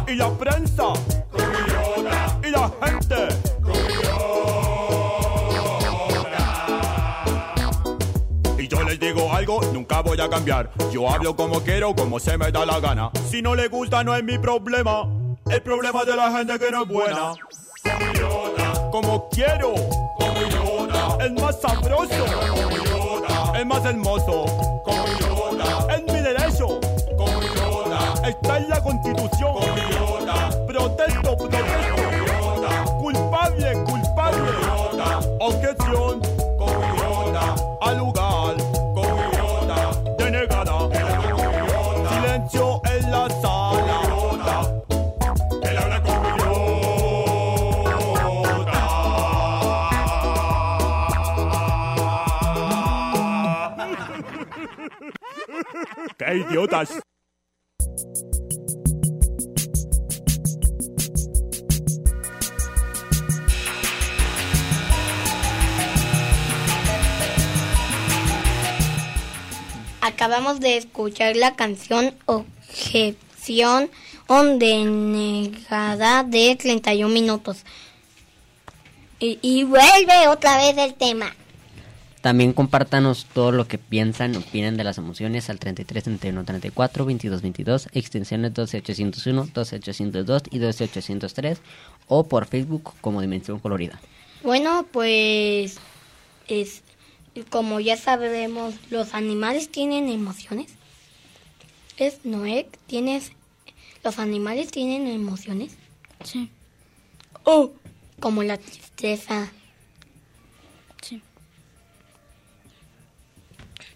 Y 0.07 0.15
la 0.15 0.31
prensa. 0.31 0.93
Y 2.45 2.51
la 2.51 2.71
gente. 2.85 3.29
Y 8.59 8.69
yo 8.69 8.83
les 8.83 9.01
digo 9.01 9.33
algo, 9.33 9.61
nunca 9.73 10.03
voy 10.03 10.21
a 10.21 10.29
cambiar. 10.29 10.71
Yo 10.93 11.09
hablo 11.09 11.37
como 11.37 11.61
quiero, 11.61 11.95
como 11.95 12.19
se 12.19 12.37
me 12.37 12.51
da 12.51 12.67
la 12.67 12.81
gana. 12.81 13.11
Si 13.31 13.41
no 13.41 13.55
le 13.55 13.69
gusta, 13.69 14.05
no 14.05 14.15
es 14.15 14.25
mi 14.25 14.39
problema. 14.39 15.09
El 15.51 15.63
problema 15.63 16.05
de 16.05 16.17
la 16.17 16.31
gente 16.33 16.59
que 16.59 16.71
no 16.71 16.83
es 16.83 16.89
buena. 16.89 17.33
Como 18.91 19.29
quiero. 19.31 19.75
El 21.21 21.33
más 21.35 21.61
sabroso. 21.61 22.68
El 23.59 23.67
más 23.67 23.85
hermoso. 23.85 24.45
Como 24.85 25.05
idiota. 25.09 25.93
Es 25.93 26.03
mi 26.05 26.21
derecho. 26.21 26.79
Como 27.17 27.43
idiota. 27.43 28.29
Está 28.29 28.59
en 28.59 28.69
la 28.69 28.81
constitución. 28.81 29.53
Como 29.53 29.79
idiota. 29.79 30.51
Protesto, 30.65 31.37
protesto. 31.37 31.67
Como 31.97 32.13
idiota. 32.13 32.85
Culpable, 33.01 33.73
culpable. 33.83 34.53
Como 34.61 34.93
idiota. 34.95 35.21
¡Qué 56.29 56.37
idiotas! 56.37 56.91
Acabamos 70.03 70.61
de 70.61 70.77
escuchar 70.77 71.35
la 71.37 71.57
canción 71.57 72.15
Objeción 72.27 73.91
on 74.27 74.59
denegada 74.59 76.25
de 76.25 76.57
31 76.57 77.09
minutos. 77.09 77.65
Y 79.19 79.65
vuelve 79.65 80.29
otra 80.29 80.59
vez 80.59 80.77
el 80.77 80.93
tema. 80.95 81.35
También 82.21 82.53
compártanos 82.53 83.27
todo 83.33 83.53
lo 83.53 83.69
que 83.69 83.79
piensan, 83.79 84.37
opinan 84.37 84.77
de 84.77 84.85
las 84.85 84.99
emociones 84.99 85.51
al 85.51 85.59
33 85.59 86.05
31 86.05 86.45
34 86.45 87.05
22 87.05 87.43
22, 87.43 87.89
extensiones 87.93 88.55
12801, 88.55 89.49
12802 89.53 90.43
y 90.51 90.59
12803 90.59 91.61
o 92.09 92.27
por 92.27 92.47
Facebook 92.47 92.93
como 93.01 93.21
Dimensión 93.21 93.61
Colorida. 93.61 94.01
Bueno, 94.43 94.87
pues 94.91 95.79
es 96.49 96.83
como 97.51 97.79
ya 97.79 97.97
sabemos, 97.97 98.75
los 98.91 99.15
animales 99.15 99.71
tienen 99.71 100.09
emociones. 100.09 100.73
Es 101.97 102.25
Noé, 102.25 102.69
tienes 102.87 103.33
los 104.05 104.19
animales 104.19 104.71
tienen 104.71 105.07
emociones. 105.07 105.77
Sí. 106.25 106.51
Oh, 107.45 107.73
como 108.21 108.43
la 108.43 108.57
tristeza. 108.57 109.51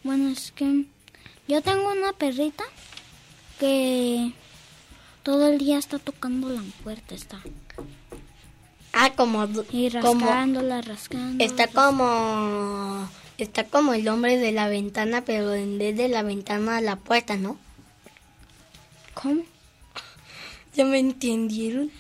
Bueno, 0.05 0.29
es 0.29 0.53
que 0.53 0.87
yo 1.49 1.63
tengo 1.63 1.93
una 1.93 2.13
perrita 2.13 2.65
que 3.61 4.33
todo 5.23 5.49
el 5.49 5.59
día 5.59 5.79
está 5.79 5.99
tocando 5.99 6.49
la 6.49 6.63
puerta, 6.83 7.15
está. 7.15 7.41
Ah, 8.93 9.13
como 9.15 9.45
Y 9.71 9.91
como 10.01 10.27
rascándola, 10.27 10.83
rascándola. 10.83 11.45
está 11.45 11.67
como 11.69 13.09
está 13.39 13.65
como 13.65 13.95
el 13.95 14.07
hombre 14.09 14.37
de 14.39 14.53
la 14.53 14.69
ventana, 14.69 15.25
pero 15.25 15.55
en 15.55 15.79
vez 15.79 15.97
de 15.97 16.09
la 16.09 16.23
ventana 16.23 16.81
la 16.81 16.97
puerta, 16.97 17.37
¿no? 17.37 17.57
¿Cómo? 19.15 19.43
¿Ya 20.75 20.85
me 20.85 20.99
entendieron? 20.99 21.91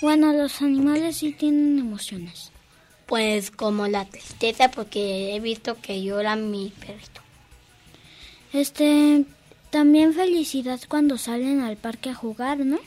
Bueno, 0.00 0.32
los 0.32 0.60
animales 0.62 1.18
sí 1.18 1.32
tienen 1.32 1.78
emociones. 1.78 2.50
Pues 3.06 3.50
como 3.50 3.86
la 3.86 4.04
tristeza, 4.06 4.70
porque 4.70 5.34
he 5.34 5.40
visto 5.40 5.80
que 5.80 6.02
llora 6.02 6.36
mi 6.36 6.70
perrito. 6.80 7.20
Este, 8.52 9.24
también 9.70 10.14
felicidad 10.14 10.80
cuando 10.88 11.18
salen 11.18 11.60
al 11.60 11.76
parque 11.76 12.10
a 12.10 12.14
jugar, 12.14 12.58
¿no? 12.58 12.78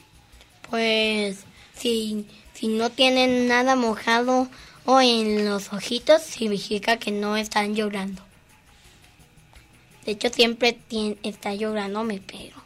Pues 0.69 1.43
si, 1.75 2.25
si 2.53 2.67
no 2.67 2.89
tienen 2.89 3.47
nada 3.47 3.75
mojado 3.75 4.47
o 4.85 5.01
en 5.01 5.45
los 5.45 5.71
ojitos, 5.73 6.21
significa 6.23 6.97
que 6.97 7.11
no 7.11 7.37
están 7.37 7.75
llorando. 7.75 8.21
De 10.05 10.13
hecho, 10.13 10.29
siempre 10.29 10.77
tien- 10.89 11.17
está 11.23 11.53
llorando 11.53 12.03
mi 12.05 12.19
perro. 12.19 12.63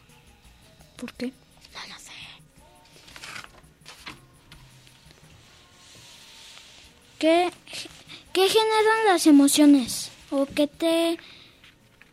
¿Por 0.95 1.12
qué? 1.14 1.34
¿Qué, 7.22 7.51
qué 8.34 8.49
generan 8.49 9.05
las 9.05 9.28
emociones? 9.28 10.09
¿O 10.32 10.47
qué 10.47 10.65
te... 10.65 11.19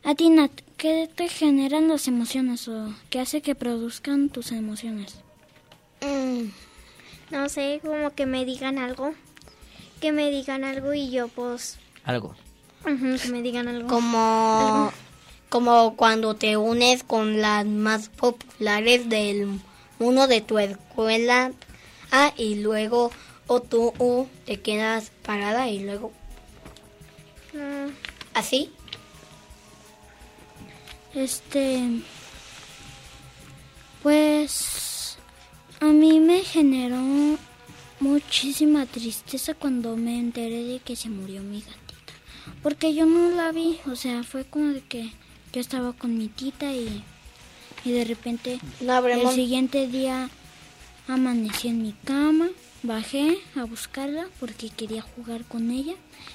A 0.04 0.14
ti, 0.14 0.28
Nat, 0.28 0.50
¿qué 0.76 1.08
te 1.08 1.30
generan 1.30 1.88
las 1.88 2.08
emociones? 2.08 2.68
¿O 2.68 2.92
qué 3.08 3.20
hace 3.20 3.40
que 3.40 3.54
produzcan 3.54 4.28
tus 4.28 4.52
emociones? 4.52 5.14
Mm, 6.02 6.50
no 7.30 7.48
sé, 7.48 7.80
como 7.82 8.10
que 8.10 8.26
me 8.26 8.44
digan 8.44 8.76
algo. 8.76 9.14
Que 10.02 10.12
me 10.12 10.30
digan 10.30 10.62
algo 10.62 10.92
y 10.92 11.10
yo 11.10 11.28
pues... 11.28 11.78
Algo. 12.04 12.34
que 12.84 13.30
me 13.30 13.40
digan 13.40 13.66
algo. 13.66 13.88
Como, 13.88 14.92
como 15.48 15.96
cuando 15.96 16.34
te 16.34 16.58
unes 16.58 17.02
con 17.02 17.40
las 17.40 17.64
más 17.64 18.10
populares 18.10 19.08
del 19.08 19.58
mundo 19.98 20.26
de 20.26 20.42
tu 20.42 20.58
escuela. 20.58 21.52
Ah, 22.12 22.34
y 22.36 22.56
luego 22.56 23.10
o 23.48 23.60
tú 23.60 23.92
uh, 23.98 24.26
te 24.46 24.60
quedas 24.60 25.10
parada 25.24 25.68
y 25.68 25.80
luego 25.80 26.12
Mm, 27.52 27.90
así. 28.34 28.70
Este... 31.14 32.02
Pues... 34.02 35.16
A 35.80 35.86
mí 35.86 36.18
me 36.18 36.40
generó 36.42 37.38
muchísima 38.00 38.84
tristeza 38.86 39.54
cuando 39.54 39.96
me 39.96 40.18
enteré 40.18 40.64
de 40.64 40.80
que 40.80 40.96
se 40.96 41.08
murió 41.08 41.40
mi 41.42 41.60
gatita. 41.60 42.12
Porque 42.64 42.94
yo 42.94 43.06
no 43.06 43.30
la 43.30 43.52
vi, 43.52 43.78
o 43.86 43.94
sea, 43.94 44.24
fue 44.24 44.44
como 44.44 44.72
de 44.72 44.80
que 44.80 45.12
yo 45.52 45.60
estaba 45.60 45.92
con 45.92 46.18
mi 46.18 46.26
tita 46.26 46.72
y, 46.72 47.04
y 47.84 47.92
de 47.92 48.04
repente 48.04 48.58
No 48.80 49.06
el 49.06 49.28
siguiente 49.30 49.86
día 49.86 50.30
amanecí 51.06 51.68
en 51.68 51.82
mi 51.82 51.92
cama, 52.04 52.48
bajé 52.82 53.38
a 53.56 53.64
buscarla 53.64 54.28
porque 54.40 54.70
quería 54.70 55.02
jugar 55.02 55.44
con 55.44 55.70
ella 55.70 55.94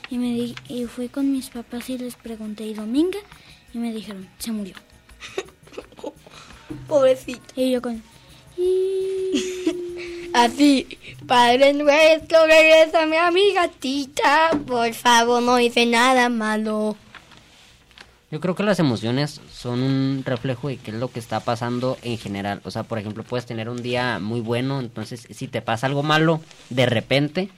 y 0.10 0.18
me 0.18 0.28
di- 0.34 0.56
y 0.68 0.86
fui 0.86 1.08
con 1.10 1.32
mis 1.32 1.50
papás 1.50 1.90
y 1.90 1.98
les 1.98 2.16
pregunté 2.16 2.66
y 2.66 2.74
Dominga 2.74 3.20
y 3.74 3.78
me 3.78 3.94
dijeron 3.94 4.28
se 4.40 4.52
murió 4.52 4.76
Pobrecito. 6.88 7.42
y 7.56 7.72
yo 7.72 7.82
con 7.82 8.02
Así, 10.34 10.88
Padre 11.28 11.74
nuestro, 11.74 12.46
regrésame 12.48 13.18
a 13.20 13.30
mi 13.32 13.54
gatita. 13.54 14.50
Por 14.66 14.92
favor, 14.94 15.44
no 15.44 15.60
hice 15.60 15.86
nada 15.86 16.28
malo. 16.30 16.96
Yo 18.32 18.40
creo 18.40 18.56
que 18.56 18.64
las 18.64 18.80
emociones 18.80 19.40
son 19.64 19.82
un 19.82 20.24
reflejo 20.26 20.68
de 20.68 20.76
qué 20.78 20.92
es 20.92 20.98
lo 20.98 21.08
que 21.10 21.20
está 21.20 21.40
pasando 21.40 21.98
en 22.04 22.18
general. 22.18 22.60
O 22.66 22.72
sea, 22.72 22.84
por 22.84 23.00
ejemplo, 23.00 23.24
puedes 23.24 23.46
tener 23.46 23.70
un 23.70 23.82
día 23.82 24.20
muy 24.20 24.42
bueno, 24.42 24.82
entonces 24.82 25.26
si 25.32 25.48
te 25.48 25.62
pasa 25.62 25.88
algo 25.88 26.04
malo 26.04 26.42
de 26.70 26.86
repente, 26.86 27.50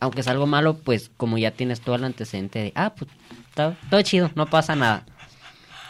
aunque 0.00 0.22
es 0.22 0.28
algo 0.28 0.46
malo, 0.46 0.78
pues 0.78 1.10
como 1.18 1.36
ya 1.36 1.50
tienes 1.50 1.82
todo 1.82 1.96
el 1.96 2.04
antecedente 2.04 2.58
de, 2.60 2.72
ah, 2.74 2.94
pues 2.96 3.10
está 3.50 3.76
todo 3.90 4.00
chido, 4.00 4.30
no 4.34 4.46
pasa 4.48 4.74
nada. 4.74 5.04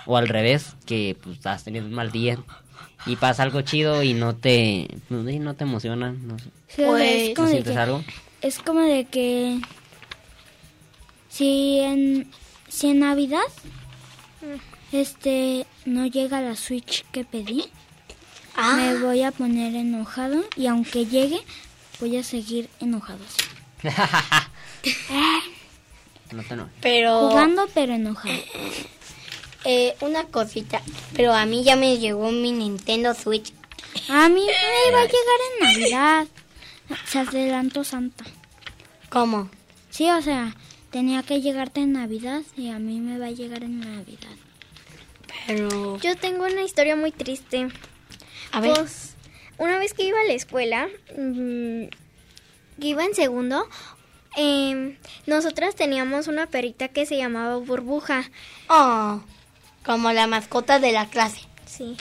O 0.06 0.16
al 0.16 0.26
revés, 0.28 0.74
que 0.86 1.16
pues 1.22 1.46
has 1.46 1.62
tenido 1.62 1.86
un 1.86 1.92
mal 1.92 2.10
día 2.10 2.36
y 3.06 3.14
pasa 3.16 3.44
algo 3.44 3.60
chido 3.62 4.02
y 4.02 4.12
no 4.12 4.34
te, 4.34 4.88
no, 5.08 5.28
y 5.30 5.38
no 5.38 5.54
te 5.54 5.62
emociona, 5.64 6.10
no 6.12 6.36
sé. 6.38 6.46
Sí, 6.68 6.82
o 6.82 6.96
sea, 6.96 7.14
es 7.14 7.28
¿No 7.28 7.34
como 7.36 7.46
de 7.46 7.52
sientes 7.52 7.72
que- 7.74 7.78
algo? 7.78 8.04
es 8.42 8.58
como 8.58 8.80
de 8.80 9.04
que 9.04 9.60
si 11.28 11.78
en 11.80 12.28
si 12.68 12.88
en 12.88 12.98
Navidad 13.00 13.40
este 14.92 15.66
no 15.84 16.06
llega 16.06 16.40
la 16.40 16.56
Switch 16.56 17.04
que 17.12 17.24
pedí, 17.24 17.64
Ah. 18.56 18.74
me 18.76 18.98
voy 18.98 19.22
a 19.22 19.30
poner 19.30 19.74
enojado 19.76 20.44
y 20.56 20.66
aunque 20.66 21.06
llegue 21.06 21.40
voy 22.00 22.16
a 22.16 22.22
seguir 22.24 22.68
enojado. 22.80 23.20
No 26.32 26.42
te 26.44 26.54
enojes. 26.54 26.72
Pero. 26.80 27.28
Jugando 27.28 27.68
pero 27.74 27.94
enojado. 27.94 28.34
Eh, 29.64 29.94
una 30.00 30.24
cosita. 30.24 30.80
Pero 31.12 31.34
a 31.34 31.44
mí 31.44 31.62
ya 31.62 31.76
me 31.76 31.98
llegó 31.98 32.30
mi 32.32 32.50
Nintendo 32.50 33.12
Switch. 33.12 33.52
A 34.08 34.26
mí 34.30 34.40
me 34.46 34.88
iba 34.88 35.00
a 35.00 35.04
llegar 35.04 35.40
en 35.52 35.66
Navidad. 35.66 36.26
Se 37.04 37.18
adelantó 37.18 37.84
Santa. 37.84 38.24
¿Cómo? 39.10 39.50
Sí, 39.90 40.08
o 40.08 40.22
sea, 40.22 40.56
tenía 40.90 41.22
que 41.24 41.42
llegarte 41.42 41.80
en 41.82 41.92
Navidad 41.92 42.40
y 42.56 42.70
a 42.70 42.78
mí 42.78 43.00
me 43.00 43.18
va 43.18 43.26
a 43.26 43.30
llegar 43.32 43.62
en 43.62 43.80
Navidad. 43.80 44.34
Pero. 45.46 45.98
Yo 45.98 46.16
tengo 46.16 46.44
una 46.44 46.62
historia 46.62 46.96
muy 46.96 47.12
triste. 47.12 47.68
A 48.52 48.60
ver. 48.60 48.74
Pues, 48.74 49.14
una 49.58 49.78
vez 49.78 49.94
que 49.94 50.04
iba 50.04 50.20
a 50.20 50.24
la 50.24 50.32
escuela, 50.32 50.88
mm, 51.16 51.84
que 52.80 52.86
iba 52.86 53.04
en 53.04 53.14
segundo, 53.14 53.68
em, 54.36 54.96
nosotras 55.26 55.74
teníamos 55.74 56.28
una 56.28 56.46
perrita 56.46 56.88
que 56.88 57.06
se 57.06 57.16
llamaba 57.16 57.56
Burbuja. 57.56 58.24
Oh, 58.68 59.20
como 59.84 60.12
la 60.12 60.26
mascota 60.26 60.78
de 60.78 60.92
la 60.92 61.06
clase. 61.06 61.40
Sí. 61.66 61.96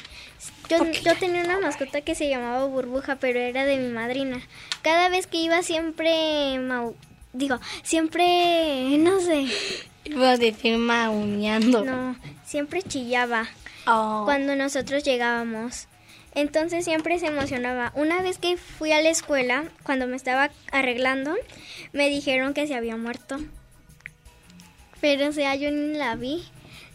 Yo, 0.69 0.86
yo 1.03 1.15
tenía 1.17 1.43
una 1.43 1.59
mascota 1.59 2.01
que 2.01 2.13
se 2.15 2.30
llamaba 2.30 2.63
Burbuja, 2.65 3.15
pero 3.15 3.39
era 3.39 3.65
de 3.65 3.77
mi 3.77 3.91
madrina. 3.91 4.39
Cada 4.84 5.09
vez 5.09 5.25
que 5.27 5.38
iba 5.38 5.63
siempre, 5.63 6.59
mau- 6.59 6.95
digo, 7.34 7.59
siempre, 7.84 8.97
no 8.99 9.19
sé, 9.19 9.47
Iba 10.05 10.32
a 10.32 10.38
decir 10.38 10.77
mauneando. 10.77 11.84
no, 11.84 12.15
siempre 12.50 12.82
chillaba 12.82 13.47
Oh. 13.86 14.24
cuando 14.26 14.56
nosotros 14.56 15.04
llegábamos. 15.04 15.88
Entonces 16.36 16.86
siempre 16.86 17.18
se 17.20 17.28
emocionaba. 17.28 17.91
Una 17.95 18.22
vez 18.22 18.38
que 18.38 18.56
fui 18.58 18.91
a 18.91 19.02
la 19.02 19.10
escuela, 19.10 19.66
cuando 19.84 20.06
me 20.08 20.16
estaba 20.16 20.50
arreglando, 20.72 21.36
me 21.93 22.10
dijeron 22.10 22.54
que 22.54 22.68
se 22.68 22.76
había 22.76 22.97
muerto. 22.97 23.38
Pero 25.02 25.30
o 25.30 25.32
sea, 25.32 25.56
yo 25.56 25.72
ni 25.72 25.97
la 25.97 26.16
vi. 26.16 26.43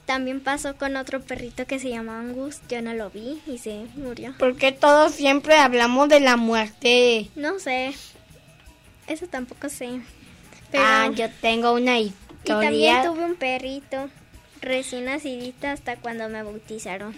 También 0.07 0.41
pasó 0.41 0.77
con 0.77 0.97
otro 0.97 1.21
perrito 1.23 1.67
que 1.67 1.79
se 1.79 1.89
llamaba 1.89 2.21
Angus. 2.21 2.61
Yo 2.69 2.83
no 2.83 2.93
lo 2.93 3.09
vi 3.11 3.41
y 3.47 3.57
se 3.59 3.87
murió. 3.97 4.35
¿Por 4.39 4.57
qué 4.57 4.71
todos 4.71 5.15
siempre 5.15 5.57
hablamos 5.57 6.09
de 6.11 6.21
la 6.21 6.37
muerte? 6.37 7.31
No 7.37 7.59
sé. 7.59 7.95
Eso 9.07 9.27
tampoco 9.27 9.69
sé. 9.71 10.01
Pero 10.71 10.85
Ah, 10.87 11.09
yo 11.15 11.29
tengo 11.41 11.73
una 11.73 11.99
y 11.99 12.13
también 12.45 12.73
historia. 12.75 13.03
tuve 13.05 13.25
un 13.25 13.35
perrito 13.37 14.11
recién 14.65 15.07
nacidita 15.07 15.73
hasta 15.73 15.97
cuando 15.97 16.29
me 16.29 16.43
bautizaron. 16.43 17.15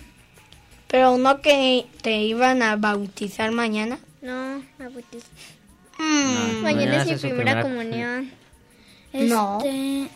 Pero 0.88 1.18
no 1.18 1.40
que 1.40 1.86
te 2.02 2.18
iban 2.18 2.62
a 2.62 2.76
bautizar 2.76 3.50
mañana. 3.52 3.98
No, 4.22 4.62
me 4.78 4.88
bautizaron. 4.88 5.56
Mañana, 5.98 6.62
mañana 6.62 7.02
es 7.02 7.06
mi 7.06 7.14
primera 7.16 7.36
primera 7.36 7.62
comunión. 7.62 8.30
No. 9.12 9.58
Este, 9.58 10.08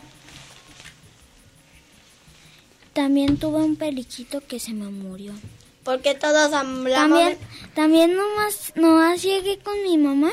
También 2.93 3.37
tuve 3.37 3.63
un 3.63 3.75
periquito 3.75 4.41
que 4.45 4.59
se 4.59 4.73
me 4.73 4.89
murió. 4.89 5.33
Porque 5.83 6.13
todos 6.13 6.53
hablamos. 6.53 6.91
También, 6.91 7.37
también 7.73 8.15
nomás, 8.15 8.73
nomás 8.75 9.23
llegué 9.23 9.57
con 9.59 9.81
mi 9.81 9.97
mamá 9.97 10.31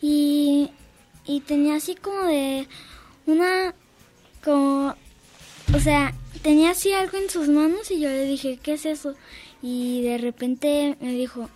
y, 0.00 0.70
y 1.26 1.40
tenía 1.40 1.76
así 1.76 1.94
como 1.94 2.24
de 2.24 2.66
una, 3.26 3.74
como, 4.42 4.96
o 5.72 5.78
sea, 5.80 6.12
tenía 6.42 6.70
así 6.70 6.92
algo 6.92 7.16
en 7.18 7.30
sus 7.30 7.48
manos 7.48 7.90
y 7.90 8.00
yo 8.00 8.08
le 8.08 8.24
dije, 8.26 8.58
¿qué 8.62 8.74
es 8.74 8.86
eso? 8.86 9.14
Y 9.62 10.02
de 10.02 10.18
repente 10.18 10.96
me 11.00 11.12
dijo 11.12 11.48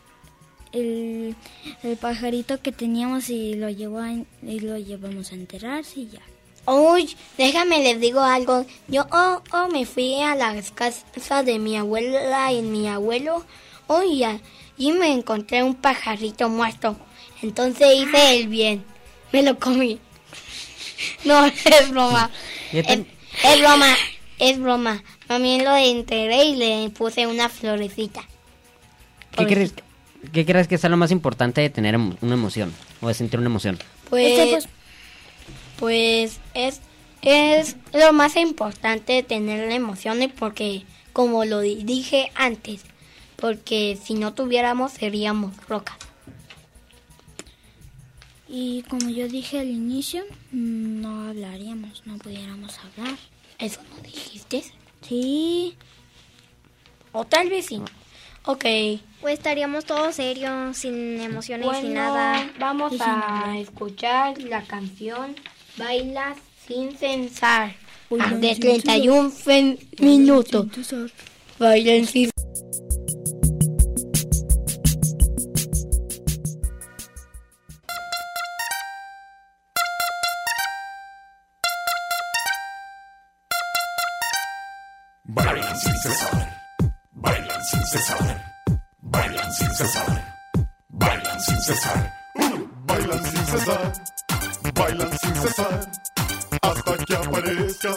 el, 0.73 1.35
el 1.83 1.97
pajarito 1.97 2.61
que 2.63 2.73
teníamos 2.73 3.29
y 3.31 3.55
lo 3.55 3.69
llevó 3.71 3.99
a- 3.99 4.13
y 4.13 4.61
lo 4.61 4.79
llevamos 4.79 5.33
a 5.33 5.35
enterrarse 5.35 6.01
y 6.01 6.09
ya. 6.11 6.23
Uy, 6.71 7.17
déjame 7.39 7.83
les 7.83 8.01
digo 8.01 8.21
algo. 8.21 8.67
Yo 8.89 9.07
oh, 9.11 9.43
oh, 9.53 9.69
me 9.69 9.87
fui 9.87 10.21
a 10.21 10.35
las 10.35 10.71
casas 10.71 11.47
de 11.47 11.59
mi 11.59 11.77
abuela 11.79 12.53
y 12.53 12.61
mi 12.63 12.89
abuelo. 12.89 13.45
Oh, 13.87 14.03
y, 14.03 14.93
me 14.93 15.13
encontré 15.13 15.63
un 15.63 15.75
pajarito 15.75 16.49
muerto. 16.51 16.97
Entonces 17.41 17.89
hice 17.97 18.37
el 18.39 18.49
bien. 18.49 18.85
Me 19.33 19.43
lo 19.43 19.59
comí. 19.59 19.99
No, 21.25 21.47
es 21.47 21.91
broma. 21.91 22.29
Yo 22.73 22.81
Es, 22.81 22.87
tam- 22.87 23.07
es 23.45 23.61
broma. 23.61 23.95
Es 24.39 24.59
broma. 24.61 25.03
También 25.27 25.65
lo 25.65 25.75
enterré 25.77 26.45
y 26.45 26.57
le 26.57 26.91
puse 26.91 27.27
una 27.27 27.49
florecita. 27.49 28.23
¿Qué 29.37 29.47
crees, 29.47 29.75
¿Qué 30.33 30.45
crees 30.47 30.69
que 30.69 30.77
es 30.77 30.85
lo 30.85 30.97
más 30.97 31.11
importante 31.11 31.61
de 31.61 31.71
tener 31.71 31.95
emo- 31.97 32.17
una 32.21 32.35
emoción? 32.35 32.73
O 33.01 33.09
de 33.09 33.15
sentir 33.15 33.39
una 33.41 33.49
emoción. 33.49 33.79
Pues, 34.09 34.27
Este, 34.39 34.51
pues, 34.51 34.69
pues 35.79 36.41
es, 36.55 36.81
es 37.23 37.77
lo 37.93 38.13
más 38.13 38.37
importante 38.37 39.13
de 39.15 39.23
tener 39.23 39.71
emociones 39.71 40.31
porque, 40.37 40.83
como 41.13 41.45
lo 41.45 41.61
di- 41.61 41.83
dije 41.85 42.31
antes, 42.35 42.83
porque 43.37 43.99
si 44.03 44.15
no 44.15 44.35
tuviéramos 44.35 44.93
seríamos 44.93 45.53
rocas. 45.69 45.97
Y 48.49 48.83
como 48.89 49.11
yo 49.11 49.29
dije 49.29 49.59
al 49.61 49.69
inicio, 49.69 50.25
no 50.53 51.29
hablaríamos, 51.29 52.03
no 52.07 52.17
pudiéramos 52.19 52.77
hablar. 52.79 53.17
¿Eso 53.59 53.81
no 53.95 54.03
dijiste? 54.03 54.65
Sí. 55.03 55.75
O 57.13 57.25
tal 57.25 57.49
vez 57.51 57.67
sí. 57.67 57.81
Ok. 58.45 58.65
Pues 59.21 59.35
estaríamos 59.35 59.85
todos 59.85 60.15
serios, 60.15 60.77
sin 60.77 61.21
emociones 61.21 61.67
Bueno, 61.67 61.83
sin 61.83 61.95
nada. 61.95 62.51
Vamos 62.59 62.93
sin 62.93 63.03
a 63.03 63.59
escuchar 63.59 64.39
la 64.41 64.63
canción 64.63 65.35
Baila 65.77 66.35
sin 66.67 66.97
censar 66.97 67.75
Baila 68.09 68.37
de 68.39 68.55
sin 68.55 68.61
31 68.63 69.31
fe- 69.31 69.79
minutos. 69.99 70.67
Bailen 71.59 72.07
sin 72.07 72.31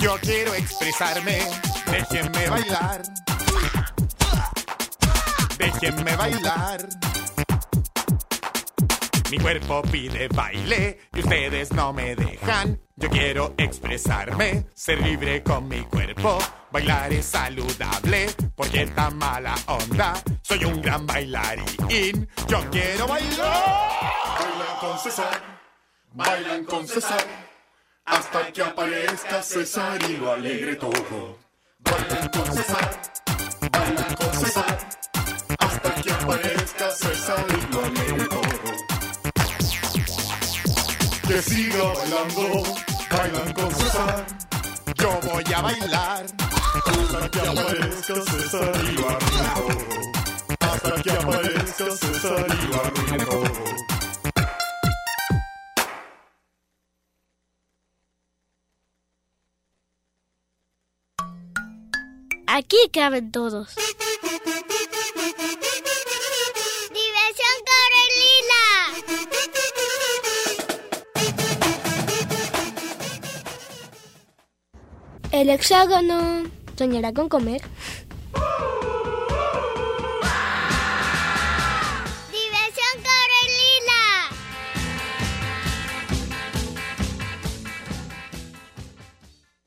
Yo 0.00 0.18
quiero 0.20 0.54
expresarme. 0.54 1.38
Déjenme 1.86 2.48
bailar. 2.48 3.02
Déjenme 5.56 6.16
bailar. 6.16 6.88
Mi 9.30 9.38
cuerpo 9.38 9.82
pide 9.82 10.26
baile 10.28 10.98
y 11.14 11.20
ustedes 11.20 11.72
no 11.72 11.92
me 11.92 12.16
dejan. 12.16 12.80
Yo 12.96 13.08
quiero 13.08 13.54
expresarme, 13.56 14.66
ser 14.74 15.00
libre 15.00 15.44
con 15.44 15.68
mi 15.68 15.82
cuerpo. 15.82 16.38
Bailar 16.72 17.12
es 17.12 17.26
saludable 17.26 18.30
porque 18.56 18.82
está 18.82 19.10
mala 19.10 19.54
onda. 19.66 20.14
Soy 20.42 20.64
un 20.64 20.82
gran 20.82 21.06
bailarín. 21.06 22.28
Yo 22.48 22.68
quiero 22.70 23.06
bailar. 23.06 24.12
Bailan 24.38 24.76
con 24.80 24.98
César, 24.98 25.40
bailan 26.14 26.64
con 26.64 26.86
César. 26.86 27.24
Hasta 28.04 28.52
que 28.52 28.62
aparezca 28.62 29.42
César 29.42 29.98
y 30.08 30.16
lo 30.16 30.32
alegre 30.32 30.76
todo. 30.76 31.38
Bailan 31.78 32.28
con 32.28 32.52
César, 32.54 33.02
bailan 33.70 34.14
con 34.14 34.32
César. 34.34 34.78
Hasta 35.58 35.94
que 36.02 36.12
aparezca 36.12 36.90
César 36.90 37.46
y 37.48 37.72
lo 37.72 37.84
alegre 37.84 38.28
todo 38.28 38.92
que 41.32 41.42
siga 41.42 41.82
bailando, 41.82 42.62
bailan 43.10 43.52
con 43.54 43.74
César. 43.74 44.26
Yo 44.96 45.20
voy 45.22 45.44
a 45.54 45.62
bailar 45.62 46.26
hasta 46.26 47.30
que 47.30 47.40
aparezca 47.40 48.14
César 48.14 48.72
y 48.84 48.92
lo 48.92 49.08
arruine 49.08 49.48
todo. 49.54 49.78
Hasta 50.60 51.02
que 51.02 51.10
aparezca 51.12 51.90
César 51.96 52.46
y 52.48 52.66
lo 52.68 52.84
arruine 52.84 53.24
todo. 53.24 53.91
Aquí 62.54 62.76
caben 62.92 63.32
todos. 63.32 63.74
Diversión 66.98 67.56
Corelina. 67.70 68.64
El 75.30 75.48
hexágono 75.48 76.42
soñará 76.76 77.14
con 77.14 77.30
comer. 77.30 77.62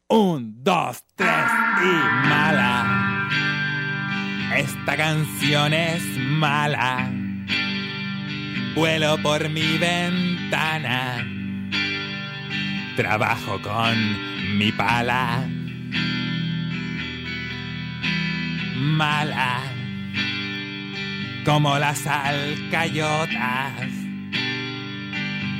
Un, 0.07 0.63
dos, 0.63 1.04
tres 1.15 1.51
y 1.81 2.27
mala. 2.27 3.27
Esta 4.57 4.97
canción 4.97 5.73
es 5.73 6.03
mala. 6.17 7.09
Vuelo 8.75 9.17
por 9.21 9.49
mi 9.49 9.77
ventana. 9.77 11.25
Trabajo 12.95 13.61
con 13.61 14.57
mi 14.57 14.71
pala. 14.71 15.45
Mala. 18.75 19.61
Como 21.45 21.77
las 21.77 22.05
alcayotas. 22.07 23.89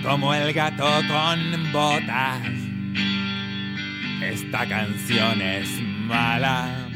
Como 0.04 0.34
el 0.34 0.54
gato 0.54 0.90
con 1.08 1.72
botas. 1.72 2.65
Esta 4.22 4.66
canción 4.68 5.42
es 5.42 5.70
mala. 5.82 6.88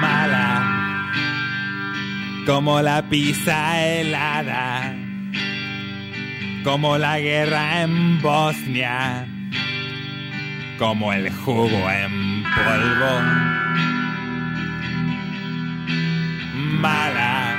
Mala. 0.00 1.12
Como 2.46 2.80
la 2.80 3.02
pizza 3.08 3.84
helada. 3.84 4.94
Como 6.64 6.96
la 6.96 7.18
guerra 7.18 7.82
en 7.82 8.20
Bosnia. 8.22 9.26
Como 10.78 11.12
el 11.12 11.30
jugo 11.30 11.90
en 11.90 12.44
polvo. 12.44 13.20
Mala. 16.80 17.56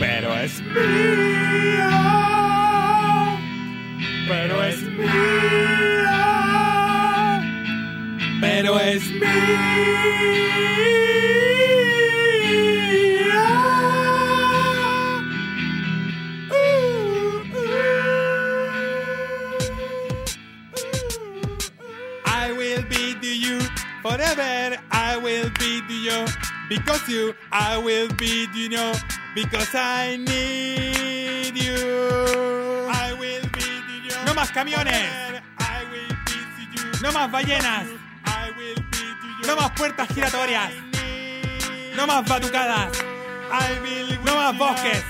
Pero 0.00 0.34
es 0.36 0.62
mía. 0.62 2.27
Pero 4.28 4.62
es 4.62 4.82
mía, 4.82 6.20
pero 8.40 8.78
es 8.78 9.02
mía. 9.10 9.28
I 22.26 22.52
will 22.52 22.82
be 22.82 23.14
to 23.14 23.26
you 23.26 23.60
forever. 24.02 24.78
I 24.90 25.16
will 25.16 25.50
be 25.58 25.80
to 25.88 25.94
you 25.94 26.26
because 26.68 27.08
you. 27.08 27.34
I 27.50 27.78
will 27.78 28.08
be 28.16 28.46
to 28.46 28.58
you 28.58 28.92
because 29.34 29.74
I 29.74 30.16
need 30.16 31.56
you. 31.56 32.67
Más 34.38 34.52
camiones. 34.52 35.04
No 37.02 37.10
más 37.10 37.28
ballenas. 37.28 37.86
No 39.44 39.56
más 39.56 39.70
puertas 39.72 40.06
giratorias. 40.14 40.70
No 41.96 42.06
más 42.06 42.24
batucadas. 42.24 42.92
No 44.24 44.36
más 44.36 44.56
bosques. 44.56 45.04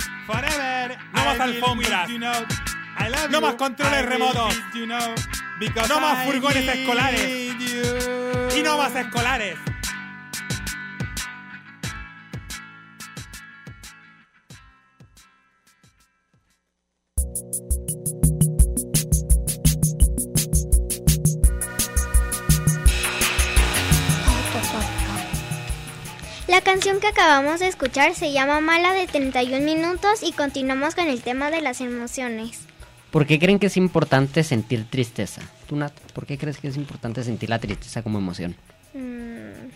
No 1.13 1.25
más 1.27 1.41
alfombras. 1.41 2.09
No 3.29 3.41
más 3.43 3.55
controles 3.57 4.07
remotos. 4.07 4.55
No 5.89 6.01
más 6.01 6.25
furgones 6.25 6.67
escolares. 6.67 7.55
Y 8.57 8.63
no 8.63 8.79
más 8.79 8.97
escolares. 8.97 9.59
La 26.59 26.65
canción 26.65 26.99
que 26.99 27.07
acabamos 27.07 27.61
de 27.61 27.69
escuchar 27.69 28.17
se 28.17 28.33
llama 28.33 28.61
Mala 28.61 28.93
de 28.93 29.07
31 29.07 29.65
minutos 29.65 30.25
y 30.25 30.33
continuamos 30.33 30.97
con 30.97 31.07
el 31.07 31.23
tema 31.23 31.53
de 31.53 31.61
las 31.61 31.81
emociones. 31.81 32.63
¿Por 33.13 33.29
qué 33.29 33.39
creen 33.39 33.61
que 33.61 33.67
es 33.67 33.77
importante 33.77 34.43
sentir 34.43 34.85
tristeza? 34.91 35.41
Tú, 35.69 35.77
Nat, 35.77 35.93
¿por 36.15 36.27
qué 36.27 36.37
crees 36.37 36.59
que 36.59 36.67
es 36.67 36.77
importante 36.77 37.23
sentir 37.23 37.49
la 37.49 37.61
tristeza 37.61 38.03
como 38.03 38.19
emoción? 38.19 38.57
Mm, 38.93 39.69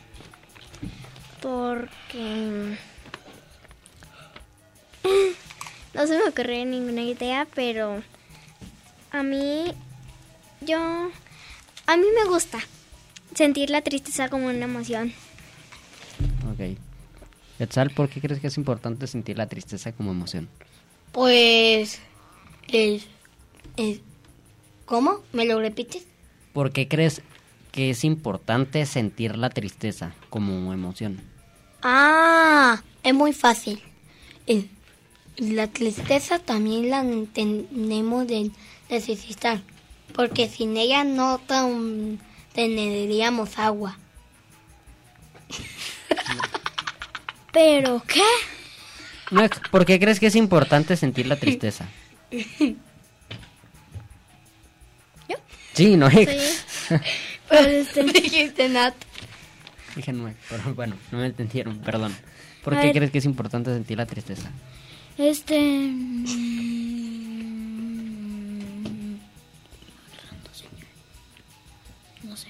porque... 1.41 2.76
No 5.95 6.05
se 6.09 6.18
me 6.18 6.24
ocurre 6.24 6.64
ninguna 6.64 7.03
idea, 7.03 7.47
pero 7.55 8.03
a 9.12 9.22
mí, 9.22 9.72
yo, 10.62 10.80
a 11.87 11.97
mí 11.97 12.07
me 12.20 12.28
gusta 12.28 12.59
sentir 13.37 13.70
la 13.70 13.83
tristeza 13.83 14.28
como 14.28 14.49
una 14.49 14.64
emoción. 14.64 15.14
Quetzal, 17.58 17.90
¿por 17.90 18.08
qué 18.08 18.20
crees 18.20 18.40
que 18.40 18.46
es 18.48 18.56
importante 18.56 19.06
sentir 19.06 19.36
la 19.38 19.48
tristeza 19.48 19.92
como 19.92 20.10
emoción? 20.10 20.48
Pues... 21.12 22.00
Es, 22.68 23.06
es- 23.76 24.00
¿Cómo? 24.86 25.20
¿Me 25.32 25.44
lo 25.46 25.60
repites? 25.60 26.04
¿Por 26.52 26.72
qué 26.72 26.88
crees 26.88 27.22
que 27.70 27.90
es 27.90 28.04
importante 28.04 28.84
sentir 28.86 29.36
la 29.36 29.48
tristeza 29.50 30.14
como 30.28 30.72
emoción? 30.72 31.20
Ah, 31.82 32.82
es 33.02 33.14
muy 33.14 33.32
fácil. 33.32 33.80
Eh, 34.46 34.66
la 35.38 35.66
tristeza 35.68 36.38
también 36.38 36.90
la 36.90 37.02
tenemos 37.32 38.26
de 38.26 38.50
necesitar, 38.90 39.62
porque 40.14 40.48
sin 40.48 40.76
ella 40.76 41.04
no 41.04 41.38
tan- 41.38 42.18
tendríamos 42.54 43.58
agua. 43.58 43.98
¿Pero 47.53 48.03
qué? 48.07 48.22
No, 49.30 49.42
¿Por 49.70 49.84
qué 49.84 50.00
crees 50.00 50.18
que 50.20 50.26
es 50.26 50.36
importante 50.36 50.96
sentir 50.96 51.26
la 51.26 51.36
tristeza? 51.36 51.86
Sí, 55.74 55.96
no 55.96 56.09
Pues 57.48 57.94
dijiste 58.14 58.68
Nat. 58.68 58.94
Dije 59.96 60.12
no, 60.12 60.32
pero 60.48 60.74
bueno, 60.74 60.96
no 61.11 61.18
me 61.18 61.26
entendieron, 61.26 61.78
perdón. 61.78 62.14
¿Por 62.62 62.74
A 62.74 62.80
qué 62.80 62.86
ver. 62.88 62.96
crees 62.96 63.11
que 63.11 63.18
es 63.18 63.24
importante 63.24 63.72
sentir 63.72 63.96
la 63.96 64.07
tristeza? 64.07 64.50
Este. 65.18 65.59
No 72.22 72.36
sé. 72.36 72.48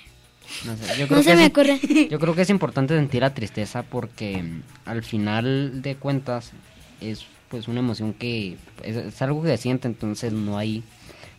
No, 0.64 0.76
sé, 0.76 0.84
yo 0.98 1.02
No 1.02 1.08
creo 1.08 1.22
se 1.22 1.30
que 1.30 1.36
me 1.36 1.42
es- 1.44 1.50
ocurre. 1.50 2.08
Yo 2.10 2.18
creo 2.20 2.34
que 2.34 2.42
es 2.42 2.50
importante 2.50 2.94
sentir 2.96 3.22
la 3.22 3.34
tristeza 3.34 3.82
porque 3.82 4.42
mm, 4.42 4.62
al 4.86 5.02
final 5.02 5.82
de 5.82 5.96
cuentas 5.96 6.52
es 7.00 7.24
pues 7.48 7.68
una 7.68 7.80
emoción 7.80 8.14
que 8.14 8.56
es, 8.82 8.96
es 8.96 9.20
algo 9.22 9.42
que 9.42 9.48
se 9.48 9.58
siente, 9.58 9.86
entonces 9.88 10.32
no 10.32 10.56
hay 10.58 10.82